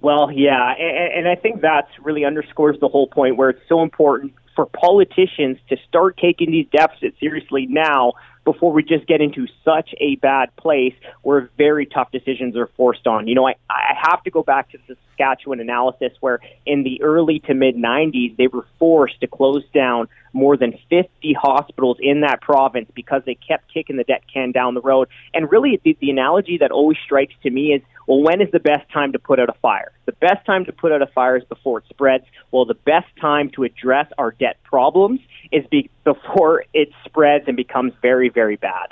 [0.02, 3.82] Well, yeah, and, and I think that really underscores the whole point where it's so
[3.82, 8.14] important for politicians to start taking these deficits seriously now
[8.46, 10.94] before we just get into such a bad place
[11.24, 13.28] where very tough decisions are forced on.
[13.28, 17.02] You know, I, I have to go back to the Saskatchewan analysis where in the
[17.02, 22.22] early to mid 90s, they were forced to close down more than 50 hospitals in
[22.22, 25.08] that province because they kept kicking the debt can down the road.
[25.34, 28.60] And really, the, the analogy that always strikes to me is well, when is the
[28.60, 29.92] best time to put out a fire?
[30.06, 32.26] The best time to put out a fire is before it spreads.
[32.52, 37.58] Well, the best time to address our debt problems is be- before it spreads and
[37.58, 38.90] becomes very, very bad.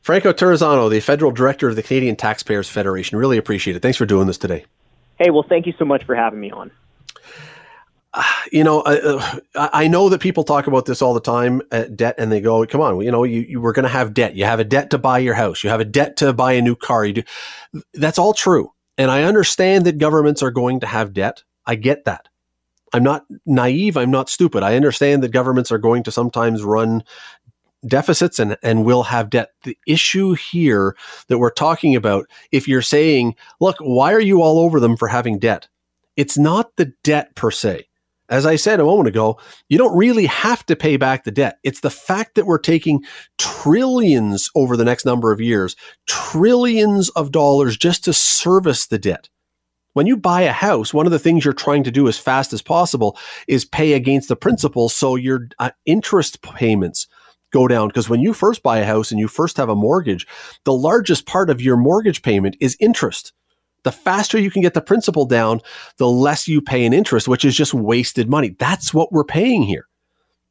[0.00, 3.18] Franco Terrazzano, the federal director of the Canadian Taxpayers Federation.
[3.18, 3.82] Really appreciate it.
[3.82, 4.64] Thanks for doing this today.
[5.18, 6.72] Hey, well, thank you so much for having me on.
[8.52, 12.14] you know, I, I know that people talk about this all the time, uh, debt,
[12.18, 14.36] and they go, "Come on, you know, you, you were going to have debt.
[14.36, 15.64] You have a debt to buy your house.
[15.64, 17.04] You have a debt to buy a new car.
[17.04, 17.22] You do."
[17.94, 21.42] That's all true, and I understand that governments are going to have debt.
[21.66, 22.28] I get that.
[22.92, 23.96] I'm not naive.
[23.96, 24.62] I'm not stupid.
[24.62, 27.02] I understand that governments are going to sometimes run
[27.86, 29.50] deficits and, and will have debt.
[29.64, 30.94] The issue here
[31.28, 35.08] that we're talking about, if you're saying, look, why are you all over them for
[35.08, 35.68] having debt?
[36.16, 37.86] It's not the debt per se.
[38.32, 41.58] As I said a moment ago, you don't really have to pay back the debt.
[41.62, 43.04] It's the fact that we're taking
[43.36, 45.76] trillions over the next number of years,
[46.06, 49.28] trillions of dollars just to service the debt.
[49.92, 52.54] When you buy a house, one of the things you're trying to do as fast
[52.54, 53.18] as possible
[53.48, 57.08] is pay against the principal so your uh, interest payments
[57.52, 57.88] go down.
[57.88, 60.26] Because when you first buy a house and you first have a mortgage,
[60.64, 63.34] the largest part of your mortgage payment is interest.
[63.84, 65.60] The faster you can get the principal down,
[65.96, 68.54] the less you pay in interest, which is just wasted money.
[68.58, 69.86] That's what we're paying here.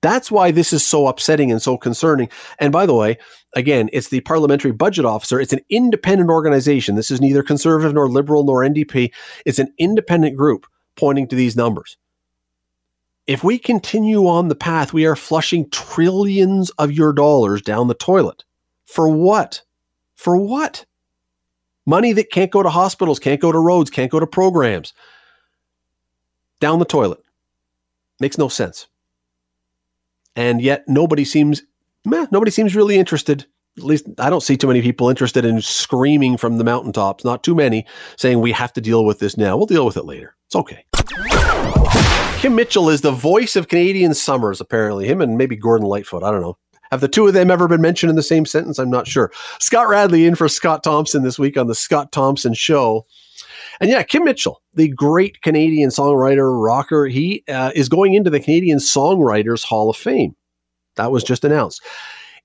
[0.02, 2.30] That's why this is so upsetting and so concerning.
[2.60, 3.18] And by the way,
[3.56, 5.40] again, it's the Parliamentary Budget Officer.
[5.40, 6.96] It's an independent organization.
[6.96, 9.12] This is neither conservative nor liberal nor NDP.
[9.46, 10.66] It's an independent group
[10.96, 11.98] pointing to these numbers.
[13.28, 17.94] If we continue on the path, we are flushing trillions of your dollars down the
[17.94, 18.44] toilet.
[18.86, 19.62] For what?
[20.16, 20.86] For what?
[21.86, 24.94] Money that can't go to hospitals, can't go to roads, can't go to programs.
[26.60, 27.20] Down the toilet.
[28.20, 28.88] Makes no sense
[30.36, 31.64] and yet nobody seems
[32.06, 33.46] meh, nobody seems really interested.
[33.78, 37.24] At least I don't see too many people interested in screaming from the mountaintops.
[37.24, 37.86] Not too many
[38.18, 39.56] saying we have to deal with this now.
[39.56, 40.36] We'll deal with it later.
[40.48, 40.86] It's okay.
[42.40, 45.08] Kim Mitchell is the voice of Canadian summers, apparently.
[45.08, 46.24] Him and maybe Gordon Lightfoot.
[46.24, 46.58] I don't know.
[46.92, 48.78] Have the two of them ever been mentioned in the same sentence?
[48.78, 49.32] I'm not sure.
[49.60, 53.06] Scott Radley in for Scott Thompson this week on the Scott Thompson Show.
[53.80, 58.40] And yeah, Kim Mitchell, the great Canadian songwriter, rocker, he uh, is going into the
[58.40, 60.36] Canadian Songwriters Hall of Fame.
[60.96, 61.82] That was just announced.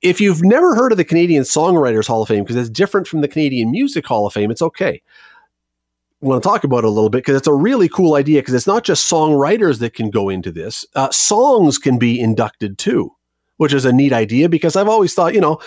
[0.01, 3.20] If you've never heard of the Canadian Songwriters Hall of Fame, because it's different from
[3.20, 5.03] the Canadian Music Hall of Fame, it's okay.
[6.22, 8.40] I want to talk about it a little bit because it's a really cool idea
[8.40, 10.86] because it's not just songwriters that can go into this.
[10.94, 13.11] Uh, songs can be inducted too,
[13.57, 15.61] which is a neat idea because I've always thought, you know,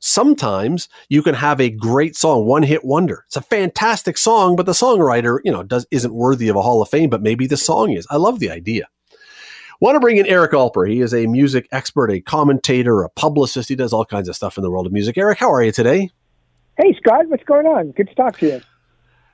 [0.00, 3.24] sometimes you can have a great song, one hit wonder.
[3.26, 6.82] It's a fantastic song, but the songwriter, you know, does isn't worthy of a Hall
[6.82, 8.06] of Fame, but maybe the song is.
[8.10, 8.88] I love the idea.
[9.80, 10.88] Want to bring in Eric Alper.
[10.88, 13.68] He is a music expert, a commentator, a publicist.
[13.68, 15.18] He does all kinds of stuff in the world of music.
[15.18, 16.10] Eric, how are you today?
[16.78, 17.28] Hey, Scott.
[17.28, 17.90] What's going on?
[17.92, 18.60] Good to talk to you.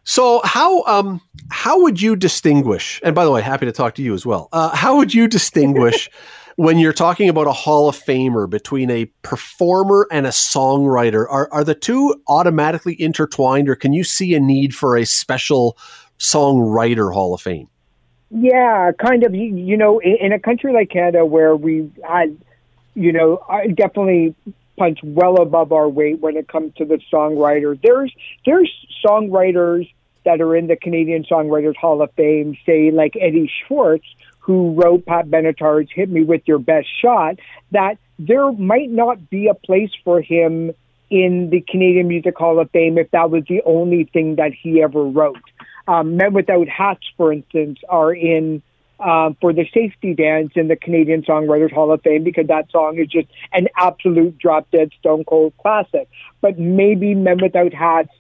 [0.05, 3.01] So how um how would you distinguish?
[3.05, 4.49] And by the way, happy to talk to you as well.
[4.53, 6.11] Uh, how would you distinguish
[6.61, 11.49] when you're talking about a Hall of Famer between a performer and a songwriter, are,
[11.51, 15.79] are the two automatically intertwined, or can you see a need for a special
[16.19, 17.67] songwriter Hall of Fame?
[18.31, 19.35] Yeah, kind of.
[19.35, 22.37] You, know, in, a country like Canada where we had,
[22.95, 24.35] you know, I definitely
[24.77, 27.81] punch well above our weight when it comes to the songwriters.
[27.83, 28.13] There's
[28.45, 28.71] there's
[29.03, 29.91] songwriters
[30.27, 34.05] that are in the Canadian Songwriters Hall of Fame, say like Eddie Schwartz,
[34.41, 37.39] who wrote Pat Benatar's Hit Me With Your Best Shot,
[37.71, 40.73] that there might not be a place for him
[41.11, 44.83] in the Canadian Music Hall of Fame if that was the only thing that he
[44.83, 45.43] ever wrote.
[45.89, 48.63] Um, Men Without Hats, for instance, are in
[49.01, 52.99] um, for the safety dance in the Canadian Songwriters Hall of Fame because that song
[52.99, 56.09] is just an absolute drop dead stone cold classic.
[56.41, 58.13] But maybe Men Without Hats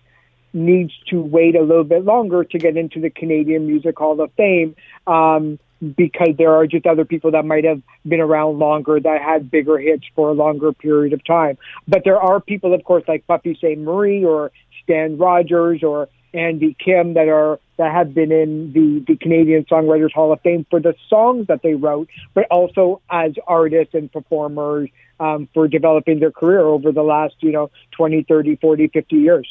[0.53, 4.33] needs to wait a little bit longer to get into the Canadian Music Hall of
[4.33, 4.75] Fame.
[5.07, 9.51] Um, because there are just other people that might have been around longer that had
[9.51, 11.57] bigger hits for a longer period of time.
[11.89, 14.53] But there are people, of course, like Buffy Sainte-Marie or
[14.83, 20.13] Stan Rogers or Andy Kim that are that have been in the, the Canadian Songwriters
[20.13, 24.91] Hall of Fame for the songs that they wrote, but also as artists and performers
[25.19, 29.49] um, for developing their career over the last, you know, 20, 30, 40, 50 years.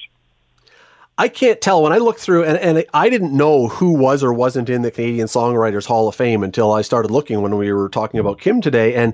[1.19, 4.31] I can't tell when I look through, and, and I didn't know who was or
[4.31, 7.89] wasn't in the Canadian Songwriters Hall of Fame until I started looking when we were
[7.89, 8.95] talking about Kim today.
[8.95, 9.13] And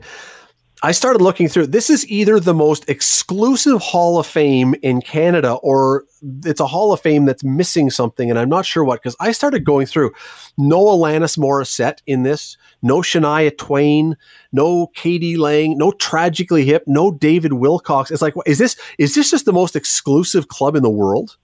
[0.84, 1.66] I started looking through.
[1.66, 6.04] This is either the most exclusive Hall of Fame in Canada, or
[6.46, 9.02] it's a Hall of Fame that's missing something, and I'm not sure what.
[9.02, 10.12] Because I started going through.
[10.60, 12.56] No Alanis Morissette in this.
[12.84, 14.16] No Shania Twain.
[14.52, 15.38] No k.d.
[15.38, 15.76] lang.
[15.80, 16.84] No Tragically Hip.
[16.86, 18.12] No David Wilcox.
[18.12, 21.38] It's like, is this is this just the most exclusive club in the world?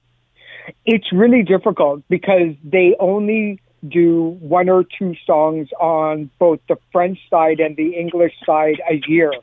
[0.86, 7.20] It's really difficult because they only do one or two songs on both the French
[7.30, 9.34] side and the English side a year.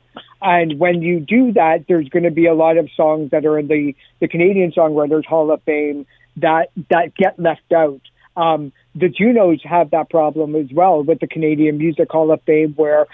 [0.41, 3.59] And when you do that, there's going to be a lot of songs that are
[3.59, 6.05] in the, the Canadian Songwriters Hall of Fame
[6.37, 8.01] that, that get left out.
[8.37, 12.73] Um, the Junos have that problem as well with the Canadian Music Hall of Fame,
[12.73, 13.07] where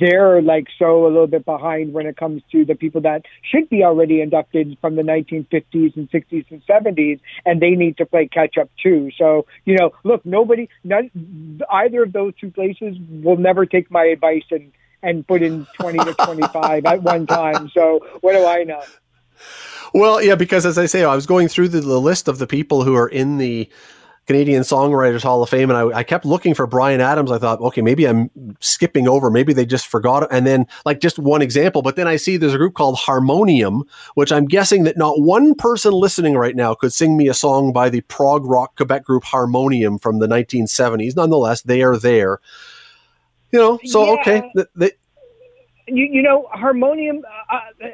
[0.00, 3.68] they're like so a little bit behind when it comes to the people that should
[3.68, 8.28] be already inducted from the 1950s and 60s and 70s, and they need to play
[8.28, 9.10] catch up too.
[9.18, 11.10] So, you know, look, nobody, none,
[11.70, 15.98] either of those two places will never take my advice and, and put in 20
[15.98, 17.70] to 25 at one time.
[17.74, 18.82] So, what do I know?
[19.94, 22.46] Well, yeah, because as I say, I was going through the, the list of the
[22.46, 23.68] people who are in the
[24.28, 27.32] Canadian Songwriters Hall of Fame, and I, I, kept looking for Bryan Adams.
[27.32, 29.30] I thought, okay, maybe I'm skipping over.
[29.30, 30.28] Maybe they just forgot it.
[30.30, 31.80] And then, like, just one example.
[31.80, 33.84] But then I see there's a group called Harmonium,
[34.16, 37.72] which I'm guessing that not one person listening right now could sing me a song
[37.72, 41.16] by the prog rock Quebec group Harmonium from the 1970s.
[41.16, 42.38] Nonetheless, they are there.
[43.50, 44.20] You know, so yeah.
[44.20, 44.52] okay.
[44.76, 44.90] They,
[45.86, 47.88] you, you know, Harmonium, uh, uh,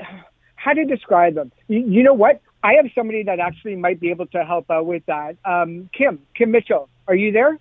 [0.56, 1.52] how to describe them?
[1.68, 2.40] You, you know what?
[2.64, 5.36] I have somebody that actually might be able to help out with that.
[5.44, 7.58] Um, Kim, Kim Mitchell, are you there?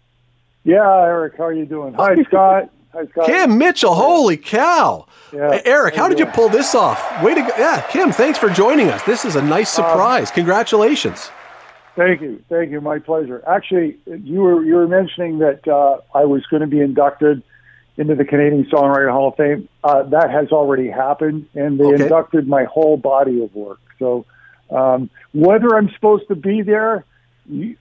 [0.64, 1.93] Yeah, Eric, how are you doing?
[1.95, 2.72] Hi, Scott.
[2.93, 3.26] Hi, Scott.
[3.26, 5.08] Kim Mitchell, holy cow!
[5.34, 5.60] Yeah.
[5.66, 7.22] Eric, how did you pull this off?
[7.22, 7.49] Way to go!
[7.58, 9.04] Yeah, Kim, thanks for joining us.
[9.04, 10.30] This is a nice um, surprise.
[10.30, 11.30] Um, Congratulations.
[11.97, 12.80] Thank you, thank you.
[12.80, 13.43] My pleasure.
[13.45, 17.43] Actually, you were you were mentioning that uh, I was going to be inducted
[17.97, 19.68] into the Canadian Songwriter Hall of Fame.
[19.84, 22.04] Uh, that has already happened, and they okay.
[22.04, 23.80] inducted my whole body of work.
[23.99, 24.26] So
[24.74, 27.05] um, whether I'm supposed to be there,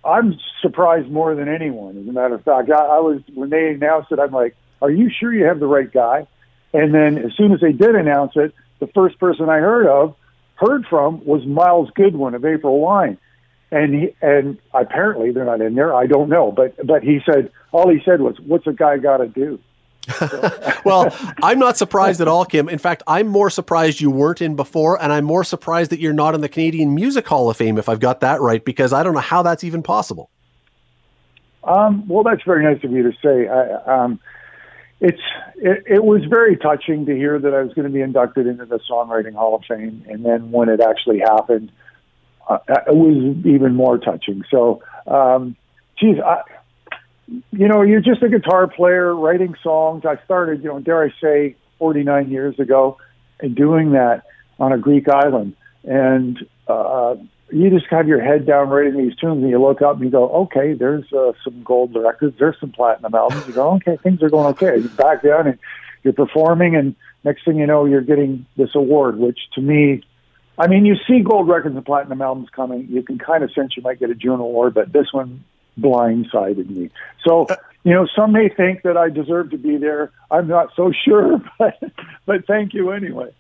[0.05, 1.97] I'm surprised more than anyone.
[1.97, 4.91] As a matter of fact, I, I was when they announced it, I'm like, "Are
[4.91, 6.27] you sure you have the right guy?"
[6.75, 10.17] And then as soon as they did announce it, the first person I heard of,
[10.57, 13.19] heard from, was Myles Goodwin of April Wine,
[13.71, 15.95] and he and apparently they're not in there.
[15.95, 19.19] I don't know, but but he said all he said was, "What's a guy got
[19.19, 19.59] to do?"
[20.85, 22.69] well, I'm not surprised at all, Kim.
[22.69, 26.13] In fact, I'm more surprised you weren't in before, and I'm more surprised that you're
[26.13, 29.03] not in the Canadian Music Hall of Fame, if I've got that right, because I
[29.03, 30.29] don't know how that's even possible.
[31.65, 33.47] Um, well, that's very nice of you to say.
[33.47, 34.19] I, um,
[35.01, 35.21] it's
[35.57, 38.67] it, it, was very touching to hear that I was going to be inducted into
[38.67, 41.71] the Songwriting Hall of Fame, and then when it actually happened,
[42.49, 44.45] uh, it was even more touching.
[44.51, 45.57] So, um,
[45.99, 46.43] geez, I,
[47.53, 50.05] you know, you're just a guitar player writing songs.
[50.05, 52.99] I started, you know, dare I say, 49 years ago,
[53.41, 54.25] and doing that
[54.59, 55.57] on a Greek island.
[55.85, 57.17] And uh,
[57.51, 60.11] you just have your head down writing these tunes, and you look up and you
[60.11, 63.47] go, okay, there's uh, some gold records, there's some platinum albums.
[63.47, 64.79] You go, okay, things are going okay.
[64.79, 65.59] You back down and
[66.03, 70.03] you're performing, and next thing you know, you're getting this award, which to me,
[70.59, 72.87] I mean, you see gold records and platinum albums coming.
[72.89, 75.45] You can kind of sense you might get a Juno award, but this one
[75.79, 76.91] blindsided me.
[77.25, 77.47] So,
[77.85, 80.11] you know, some may think that I deserve to be there.
[80.31, 81.79] I'm not so sure, but
[82.27, 83.33] but thank you anyway.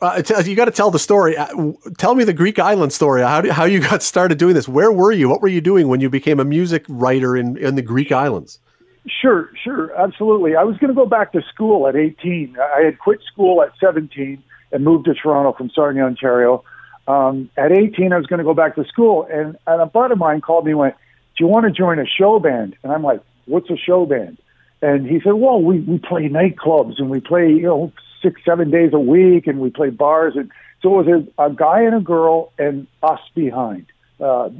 [0.00, 1.36] Uh, you got to tell the story.
[1.36, 3.22] Uh, tell me the Greek island story.
[3.22, 4.68] How, do, how you got started doing this?
[4.68, 5.28] Where were you?
[5.28, 8.58] What were you doing when you became a music writer in, in the Greek islands?
[9.06, 10.56] Sure, sure, absolutely.
[10.56, 12.56] I was going to go back to school at 18.
[12.58, 16.64] I had quit school at 17 and moved to Toronto from Sarnia, Ontario.
[17.06, 20.12] Um, at 18, I was going to go back to school, and, and a buddy
[20.12, 20.94] of mine called me and went,
[21.38, 22.76] you want to join a show band?
[22.82, 24.38] And I'm like, what's a show band?
[24.80, 28.70] And he said, well, we, we play nightclubs and we play, you know, six, seven
[28.70, 30.34] days a week and we play bars.
[30.36, 30.50] And
[30.82, 33.86] so it was a, a guy and a girl and us behind
[34.20, 34.50] uh,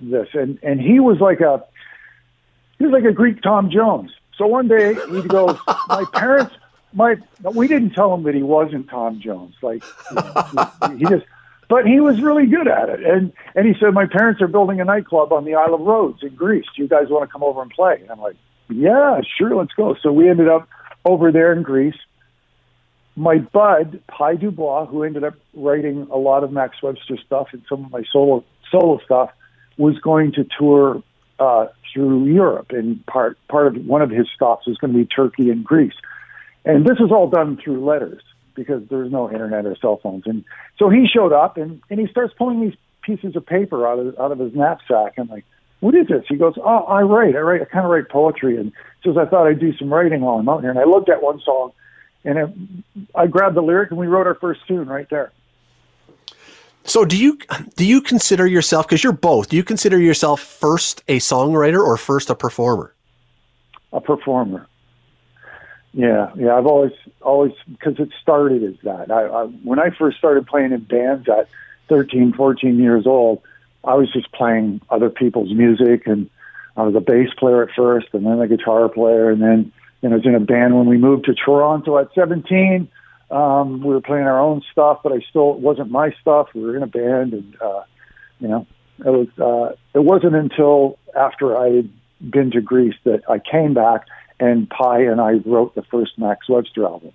[0.00, 0.28] this.
[0.34, 1.64] And, and he was like a,
[2.78, 4.12] he was like a Greek Tom Jones.
[4.36, 5.56] So one day he goes,
[5.88, 6.54] my parents,
[6.92, 9.54] my, we didn't tell him that he wasn't Tom Jones.
[9.62, 11.24] Like he, he just,
[11.68, 13.04] but he was really good at it.
[13.04, 16.22] And and he said, my parents are building a nightclub on the Isle of Rhodes
[16.22, 16.64] in Greece.
[16.74, 17.98] Do you guys want to come over and play?
[18.00, 18.36] And I'm like,
[18.70, 19.94] yeah, sure, let's go.
[20.02, 20.68] So we ended up
[21.04, 21.96] over there in Greece.
[23.16, 27.62] My bud, Pye Dubois, who ended up writing a lot of Max Webster stuff and
[27.68, 29.30] some of my solo solo stuff,
[29.76, 31.02] was going to tour
[31.38, 35.04] uh, through Europe, and part part of one of his stops was going to be
[35.04, 35.94] Turkey and Greece.
[36.64, 38.22] And this was all done through letters
[38.58, 40.24] because there was no internet or cell phones.
[40.26, 40.44] And
[40.78, 44.18] so he showed up and, and he starts pulling these pieces of paper out of
[44.18, 45.14] out of his knapsack.
[45.16, 45.44] I'm like,
[45.80, 46.24] what is this?
[46.28, 47.36] He goes, oh, I write.
[47.36, 47.62] I write.
[47.62, 48.56] I kind of write poetry.
[48.56, 48.72] And
[49.04, 50.70] says, I thought I'd do some writing while I'm out here.
[50.70, 51.72] And I looked at one song,
[52.24, 55.32] and it, I grabbed the lyric, and we wrote our first tune right there.
[56.84, 57.38] So do you
[57.76, 59.50] do you consider yourself because you're both?
[59.50, 62.94] Do you consider yourself first a songwriter or first a performer?
[63.92, 64.66] A performer.
[65.98, 66.54] Yeah, yeah.
[66.54, 69.10] I've always always because it started as that.
[69.10, 71.48] I, I when I first started playing in bands at
[71.88, 73.42] 13, 14 years old,
[73.82, 76.30] I was just playing other people's music, and
[76.76, 80.08] I was a bass player at first, and then a guitar player, and then you
[80.08, 82.88] know, I was in a band when we moved to Toronto at 17
[83.30, 86.48] um, we were playing our own stuff, but I still it wasn't my stuff.
[86.54, 87.82] We were in a band, and uh,
[88.40, 88.66] you know,
[89.04, 89.28] it was.
[89.38, 91.90] Uh, it wasn't until after I had
[92.20, 94.06] been to Greece that I came back,
[94.40, 97.12] and Pye and I wrote the first Max Webster album.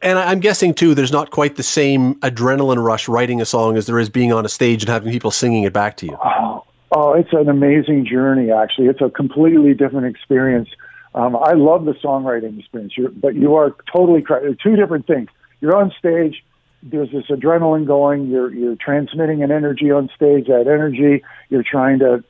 [0.00, 3.86] And I'm guessing too, there's not quite the same adrenaline rush writing a song as
[3.86, 6.16] there is being on a stage and having people singing it back to you.
[6.24, 8.52] Oh, oh it's an amazing journey.
[8.52, 10.68] Actually, it's a completely different experience
[11.14, 14.62] um, I love the songwriting experience, You're, but you are totally correct.
[14.62, 15.28] Two different things.
[15.60, 16.44] You're on stage.
[16.82, 18.28] There's this adrenaline going.
[18.28, 20.46] You're you're transmitting an energy on stage.
[20.46, 22.24] That energy, you're trying to,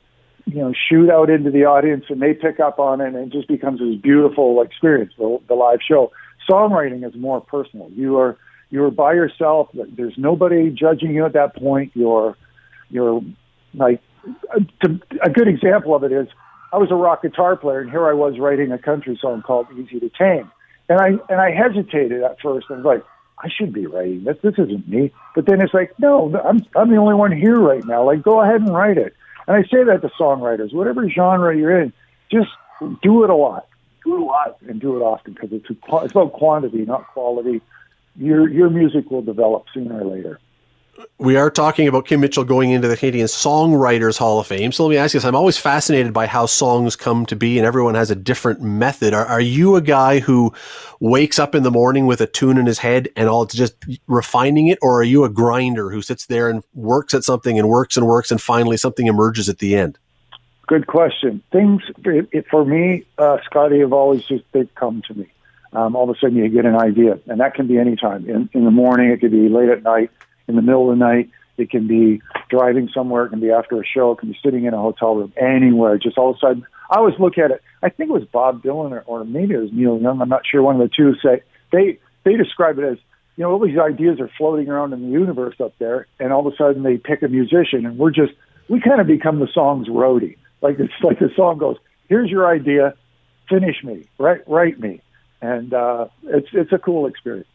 [0.45, 3.29] you know, shoot out into the audience, and they pick up on it, and it
[3.29, 5.13] just becomes this beautiful experience.
[5.17, 6.11] The, the live show.
[6.49, 7.89] Songwriting is more personal.
[7.91, 8.37] You are
[8.69, 9.69] you're by yourself.
[9.73, 11.91] There's nobody judging you at that point.
[11.93, 12.35] You're
[12.89, 13.21] you're
[13.73, 14.01] like
[14.53, 14.89] a,
[15.23, 16.27] a good example of it is
[16.71, 19.67] I was a rock guitar player, and here I was writing a country song called
[19.77, 20.51] "Easy to Tame,"
[20.89, 22.67] and I and I hesitated at first.
[22.69, 23.03] I was like,
[23.39, 24.37] I should be writing this.
[24.41, 25.11] This isn't me.
[25.35, 28.03] But then it's like, no, I'm I'm the only one here right now.
[28.03, 29.13] Like, go ahead and write it.
[29.47, 31.93] And I say that to songwriters, whatever genre you're in,
[32.31, 32.49] just
[33.01, 33.67] do it a lot,
[34.03, 37.61] do it a lot, and do it often because it's it's about quantity, not quality.
[38.15, 40.39] Your your music will develop sooner or later
[41.17, 44.71] we are talking about Kim Mitchell going into the Canadian Songwriters Hall of Fame.
[44.71, 45.25] So let me ask you this.
[45.25, 49.13] I'm always fascinated by how songs come to be, and everyone has a different method.
[49.13, 50.53] Are, are you a guy who
[50.99, 53.75] wakes up in the morning with a tune in his head and all it's just
[54.07, 57.69] refining it, or are you a grinder who sits there and works at something and
[57.69, 59.97] works and works and finally something emerges at the end?
[60.67, 61.41] Good question.
[61.51, 65.27] Things, it, it, for me, uh, Scotty, have always just they come to me.
[65.73, 68.29] Um, all of a sudden you get an idea, and that can be any time.
[68.29, 70.11] In, in the morning, it could be late at night
[70.47, 71.29] in the middle of the night.
[71.57, 73.25] It can be driving somewhere.
[73.25, 74.11] It can be after a show.
[74.11, 75.97] It can be sitting in a hotel room, anywhere.
[75.97, 77.61] Just all of a sudden, I always look at it.
[77.81, 80.21] I think it was Bob Dylan or, or maybe it was Neil Young.
[80.21, 80.61] I'm not sure.
[80.63, 82.97] One of the two say they they describe it as
[83.35, 86.45] you know all these ideas are floating around in the universe up there, and all
[86.45, 88.33] of a sudden they pick a musician, and we're just
[88.69, 90.37] we kind of become the song's roadie.
[90.61, 91.77] Like it's like the song goes,
[92.09, 92.93] "Here's your idea,
[93.49, 95.01] finish me, write write me,"
[95.41, 97.47] and uh, it's it's a cool experience.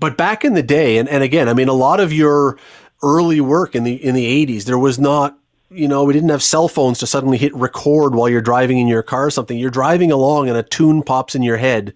[0.00, 2.58] But back in the day, and, and again, I mean, a lot of your
[3.02, 5.36] early work in the in the 80s, there was not
[5.72, 8.88] you know, we didn't have cell phones to suddenly hit record while you're driving in
[8.88, 9.56] your car or something.
[9.56, 11.94] You're driving along and a tune pops in your head.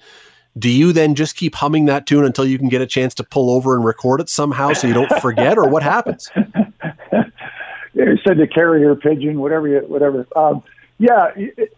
[0.56, 3.24] Do you then just keep humming that tune until you can get a chance to
[3.24, 6.30] pull over and record it somehow so you don't forget, or what happens?
[7.94, 10.28] you said the carrier pigeon, whatever, you, whatever.
[10.36, 10.62] Um,
[10.98, 11.76] yeah, it,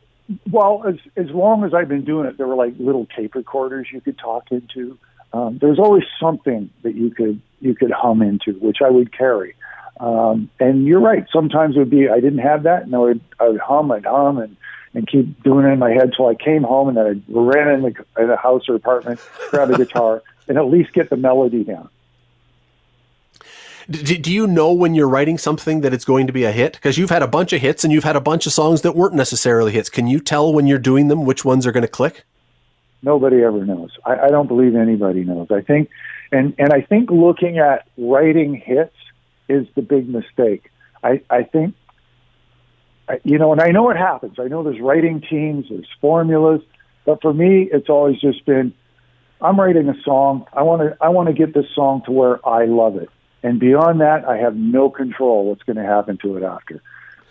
[0.50, 3.86] well, as as long as I've been doing it, there were like little tape recorders
[3.90, 4.98] you could talk into
[5.37, 9.55] um, there's always something that you could you could hum into, which I would carry.
[10.01, 11.26] Um, and you're right.
[11.32, 14.07] Sometimes it would be I didn't have that, and I would I would hum, I'd
[14.07, 14.57] hum, and
[14.95, 17.68] and keep doing it in my head till I came home, and then I ran
[17.68, 19.20] in the, in the house or apartment,
[19.51, 21.91] grab a guitar, and at least get the melody down.
[23.91, 26.72] Do, do you know when you're writing something that it's going to be a hit?
[26.72, 28.97] Because you've had a bunch of hits and you've had a bunch of songs that
[28.97, 29.89] weren't necessarily hits.
[29.91, 32.24] Can you tell when you're doing them which ones are going to click?
[33.03, 33.90] Nobody ever knows.
[34.05, 35.49] I, I don't believe anybody knows.
[35.51, 35.90] I think,
[36.32, 38.97] and and I think looking at writing hits
[39.49, 40.70] is the big mistake.
[41.05, 41.74] I I think,
[43.22, 44.38] you know, and I know it happens.
[44.38, 46.62] I know there's writing teams, there's formulas,
[47.05, 48.72] but for me, it's always just been,
[49.40, 50.47] I'm writing a song.
[50.53, 53.11] I want to I want to get this song to where I love it,
[53.42, 56.82] and beyond that, I have no control what's going to happen to it after.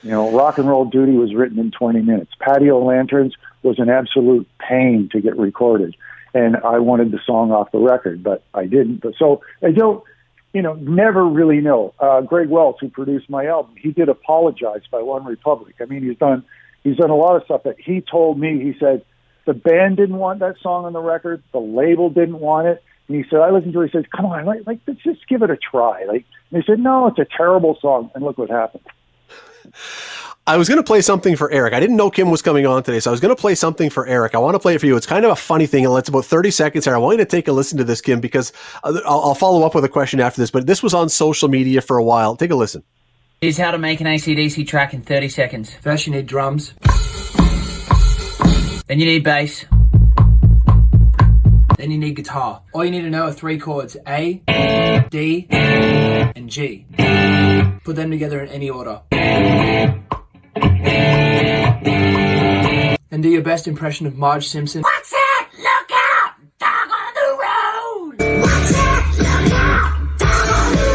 [0.05, 2.31] You know, Rock and Roll Duty was written in 20 minutes.
[2.39, 3.33] Patio Lanterns
[3.63, 5.95] was an absolute pain to get recorded.
[6.35, 8.97] And I wanted the song off the record, but I didn't.
[8.97, 10.03] But so I don't,
[10.53, 11.95] you know, never really know.
[11.99, 15.73] Uh, Greg Wells, who produced my album, he did apologize by One Republic.
[15.81, 16.45] I mean, he's done
[16.83, 18.63] he's done a lot of stuff that he told me.
[18.63, 19.03] He said
[19.45, 23.17] the band didn't want that song on the record, the label didn't want it, and
[23.17, 23.89] he said I listened to it.
[23.91, 26.77] He says, "Come on, like, like let's just give it a try." Like they said,
[26.77, 28.83] "No, it's a terrible song," and look what happened.
[30.47, 31.73] I was going to play something for Eric.
[31.73, 33.89] I didn't know Kim was coming on today, so I was going to play something
[33.89, 34.35] for Eric.
[34.35, 34.95] I want to play it for you.
[34.95, 35.85] It's kind of a funny thing.
[35.85, 36.93] It's about 30 seconds here.
[36.93, 38.53] I want you to take a listen to this, Kim, because
[38.83, 41.81] I'll, I'll follow up with a question after this, but this was on social media
[41.81, 42.35] for a while.
[42.35, 42.83] Take a listen.
[43.41, 45.73] Here's how to make an ACDC track in 30 seconds.
[45.73, 46.73] First, you need drums.
[48.87, 49.65] Then you need bass.
[51.77, 52.61] Then you need guitar.
[52.71, 54.41] All you need to know are three chords A,
[55.09, 56.85] D, and G.
[57.83, 59.01] Put them together in any order.
[63.15, 64.81] And do your best impression of Marge Simpson.
[64.81, 65.49] What's that?
[65.57, 66.33] Look out!
[66.59, 68.41] Dog on the road!
[68.41, 69.15] What's that?
[69.17, 70.19] Look out!
[70.19, 70.89] Dog on the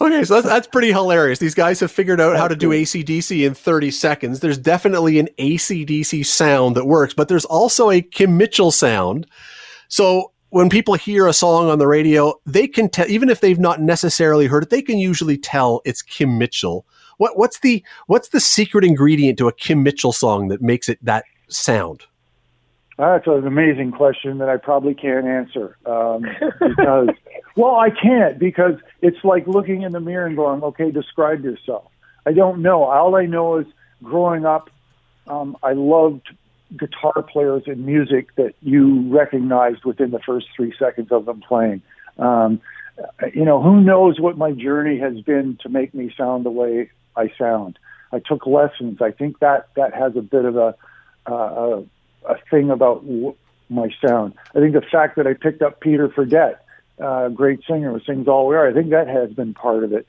[0.00, 0.08] road!
[0.18, 1.40] Okay, so that's, that's pretty hilarious.
[1.40, 4.38] These guys have figured out how to do ACDC in 30 seconds.
[4.38, 9.26] There's definitely an ACDC sound that works, but there's also a Kim Mitchell sound.
[9.88, 13.58] So when people hear a song on the radio, they can tell, even if they've
[13.58, 16.86] not necessarily heard it, they can usually tell it's Kim Mitchell.
[17.18, 20.98] What, what's the what's the secret ingredient to a Kim Mitchell song that makes it
[21.04, 22.04] that sound?
[22.96, 26.22] That's an amazing question that I probably can't answer um,
[26.60, 27.08] because,
[27.54, 31.90] well, I can't because it's like looking in the mirror and going, "Okay, describe yourself."
[32.26, 32.84] I don't know.
[32.84, 33.66] All I know is
[34.02, 34.70] growing up,
[35.26, 36.28] um, I loved
[36.76, 41.82] guitar players and music that you recognized within the first three seconds of them playing.
[42.18, 42.60] Um,
[43.32, 46.90] you know, who knows what my journey has been to make me sound the way
[47.16, 47.78] I sound.
[48.12, 49.00] I took lessons.
[49.00, 50.74] I think that that has a bit of a
[51.26, 51.84] uh, a,
[52.32, 53.34] a thing about w-
[53.68, 54.34] my sound.
[54.54, 56.56] I think the fact that I picked up Peter Fredette,
[56.98, 59.92] uh, great singer who sings all we are, I think that has been part of
[59.92, 60.06] it.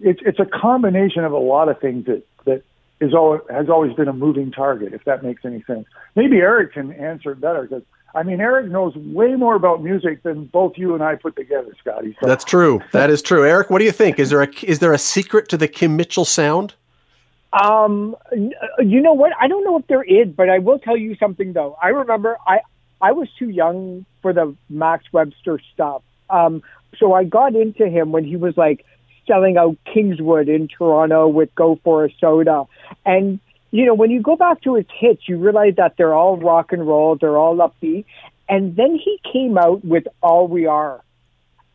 [0.00, 2.62] It's it's a combination of a lot of things that that
[3.02, 5.86] is always, has always been a moving target, if that makes any sense.
[6.14, 7.82] Maybe Eric can answer it better because
[8.14, 11.74] I mean Eric knows way more about music than both you and I put together,
[11.80, 12.16] Scotty.
[12.20, 12.26] So.
[12.26, 12.80] That's true.
[12.92, 13.44] That is true.
[13.44, 14.18] Eric, what do you think?
[14.18, 16.74] Is there a is there a secret to the Kim Mitchell sound?
[17.52, 19.32] Um, you know what?
[19.38, 21.76] I don't know if there is, but I will tell you something though.
[21.82, 22.60] I remember I
[23.00, 26.02] I was too young for the Max Webster stuff.
[26.30, 26.62] Um,
[26.98, 28.86] so I got into him when he was like
[29.26, 32.64] selling out Kingswood in Toronto with Go for a Soda.
[33.04, 36.36] And, you know, when you go back to his hits, you realize that they're all
[36.36, 38.04] rock and roll, they're all upbeat.
[38.48, 41.02] And then he came out with All We Are.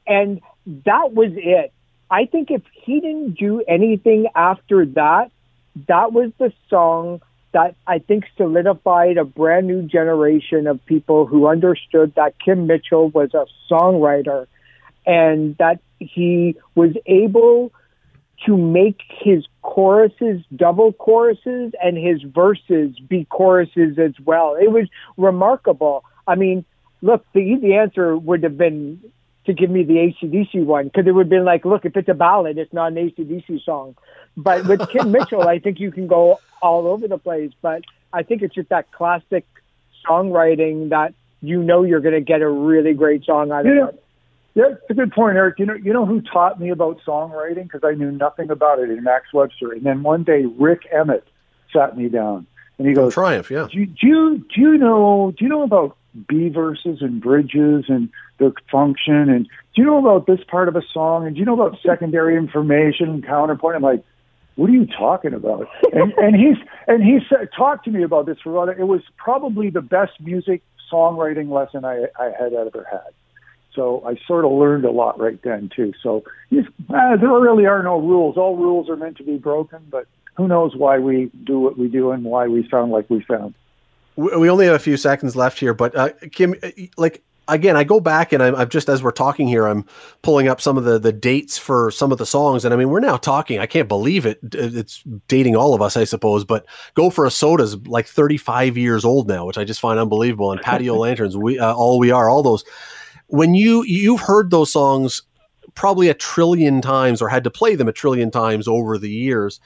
[0.05, 0.41] And
[0.85, 1.73] that was it.
[2.09, 5.31] I think if he didn't do anything after that,
[5.87, 7.21] that was the song
[7.51, 13.09] that I think solidified a brand new generation of people who understood that Kim Mitchell
[13.09, 14.47] was a songwriter
[15.07, 17.71] and that he was able
[18.45, 24.55] to make his choruses double choruses and his verses be choruses as well.
[24.55, 26.03] It was remarkable.
[26.27, 26.65] I mean,
[27.01, 29.01] look, the easy answer would have been
[29.45, 32.09] to give me the ACDC one because it would have been like, look, if it's
[32.09, 33.95] a ballad, it's not an ACDC song.
[34.35, 37.51] But with Kim Mitchell, I think you can go all over the place.
[37.61, 37.83] But
[38.13, 39.45] I think it's just that classic
[40.07, 44.03] songwriting that you know you're going to get a really great song out of it.
[44.57, 45.59] Yeah, it's a good point, Eric.
[45.59, 48.89] You know, you know who taught me about songwriting because I knew nothing about it
[48.89, 49.71] in Max Webster.
[49.71, 51.27] And then one day, Rick Emmett
[51.71, 52.47] sat me down
[52.79, 53.67] and he goes, "Triumph, yeah.
[53.71, 55.95] Do you, do you do you know do you know about
[56.27, 59.29] B verses and bridges and their function?
[59.29, 61.27] And do you know about this part of a song?
[61.27, 64.03] And do you know about secondary information and counterpoint?" I'm like,
[64.55, 68.25] "What are you talking about?" and and he's and he said, talked to me about
[68.25, 68.71] this for a.
[68.75, 73.13] It was probably the best music songwriting lesson I I had ever had.
[73.77, 75.93] So I sort of learned a lot right then too.
[76.01, 78.35] So uh, there really are no rules.
[78.35, 81.87] All rules are meant to be broken, but who knows why we do what we
[81.87, 83.53] do and why we sound like we sound.
[84.15, 86.55] We only have a few seconds left here, but uh, Kim,
[86.97, 89.85] like again, I go back and I'm, I'm, just as we're talking here, I'm
[90.23, 92.89] pulling up some of the the dates for some of the songs, and I mean,
[92.89, 93.59] we're now talking.
[93.59, 94.39] I can't believe it.
[94.53, 96.45] It's dating all of us, I suppose.
[96.45, 99.99] But "Go for a Soda" is like 35 years old now, which I just find
[99.99, 100.51] unbelievable.
[100.51, 102.63] And "Patio Lanterns," we uh, all we are, all those
[103.27, 105.21] when you you've heard those songs
[105.75, 109.59] probably a trillion times or had to play them a trillion times over the years.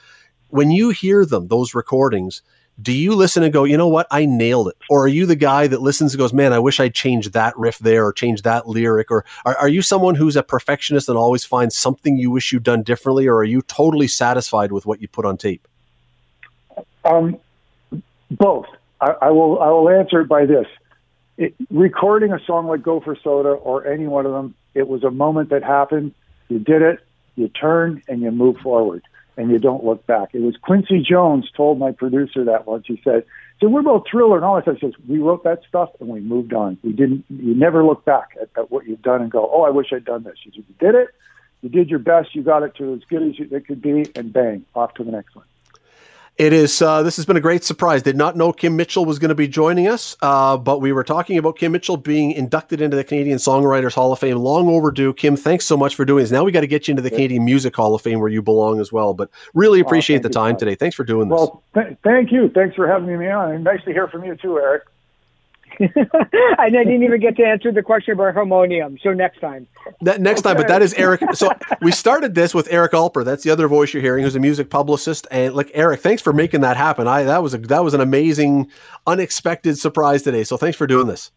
[0.48, 2.42] When you hear them those recordings
[2.80, 4.06] do you listen and go you know what?
[4.10, 4.76] I nailed it.
[4.88, 7.56] Or are you the guy that listens and goes man i wish i'd changed that
[7.56, 9.10] riff there or changed that lyric.
[9.10, 12.62] Or are, are you someone who's a perfectionist and always finds something you wish you'd
[12.62, 13.26] done differently?
[13.26, 15.68] Or are you totally satisfied with what you put on tape?
[17.04, 17.38] Um
[18.30, 18.66] both.
[19.00, 20.66] I, I will i will answer it by this
[21.36, 25.04] it, recording a song like Go for Soda or any one of them, it was
[25.04, 26.14] a moment that happened.
[26.48, 27.00] You did it,
[27.36, 29.02] you turn, and you move forward,
[29.36, 30.34] and you don't look back.
[30.34, 32.84] It was Quincy Jones told my producer that once.
[32.86, 33.24] He said,
[33.60, 36.08] "So we're both Thriller and all that stuff." He says, "We wrote that stuff and
[36.08, 36.76] we moved on.
[36.82, 37.24] We didn't.
[37.30, 40.04] You never look back at, at what you've done and go, oh, I wish I'd
[40.04, 41.08] done this." You, did it.
[41.62, 42.34] You did your best.
[42.34, 45.12] You got it to as good as it could be, and bang, off to the
[45.12, 45.46] next one.
[46.38, 46.80] It is.
[46.80, 48.02] Uh, this has been a great surprise.
[48.02, 51.04] Did not know Kim Mitchell was going to be joining us, uh, but we were
[51.04, 54.38] talking about Kim Mitchell being inducted into the Canadian Songwriters Hall of Fame.
[54.38, 55.12] Long overdue.
[55.12, 56.30] Kim, thanks so much for doing this.
[56.30, 58.40] Now we got to get you into the Canadian Music Hall of Fame where you
[58.40, 59.12] belong as well.
[59.12, 60.74] But really appreciate oh, the time today.
[60.74, 61.36] Thanks for doing this.
[61.36, 62.48] Well, th- thank you.
[62.48, 63.52] Thanks for having me on.
[63.52, 64.84] And nice to hear from you too, Eric.
[66.58, 68.98] I didn't even get to answer the question about harmonium.
[69.02, 69.66] So next time.
[70.02, 70.50] That, next okay.
[70.50, 71.22] time, but that is Eric.
[71.34, 71.50] So
[71.80, 73.24] we started this with Eric Alper.
[73.24, 75.26] That's the other voice you're hearing, who's a music publicist.
[75.30, 77.06] And like Eric, thanks for making that happen.
[77.06, 78.70] I that was a that was an amazing,
[79.06, 80.44] unexpected surprise today.
[80.44, 81.30] So thanks for doing this.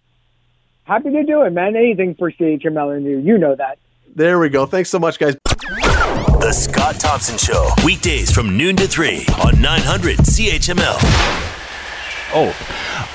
[0.84, 1.76] Happy to do it, man.
[1.76, 3.80] Anything for CHML and you, you know that.
[4.16, 4.66] There we go.
[4.66, 5.36] Thanks so much, guys.
[5.46, 11.65] The Scott Thompson Show, weekdays from noon to three on 900 CHML.
[12.38, 12.54] Oh,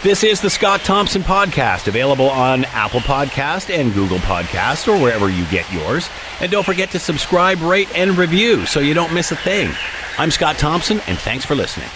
[0.02, 5.28] this is the Scott Thompson Podcast, available on Apple Podcast and Google Podcast or wherever
[5.28, 6.08] you get yours.
[6.40, 9.70] And don't forget to subscribe, rate, and review so you don't miss a thing.
[10.16, 11.90] I'm Scott Thompson, and thanks for listening.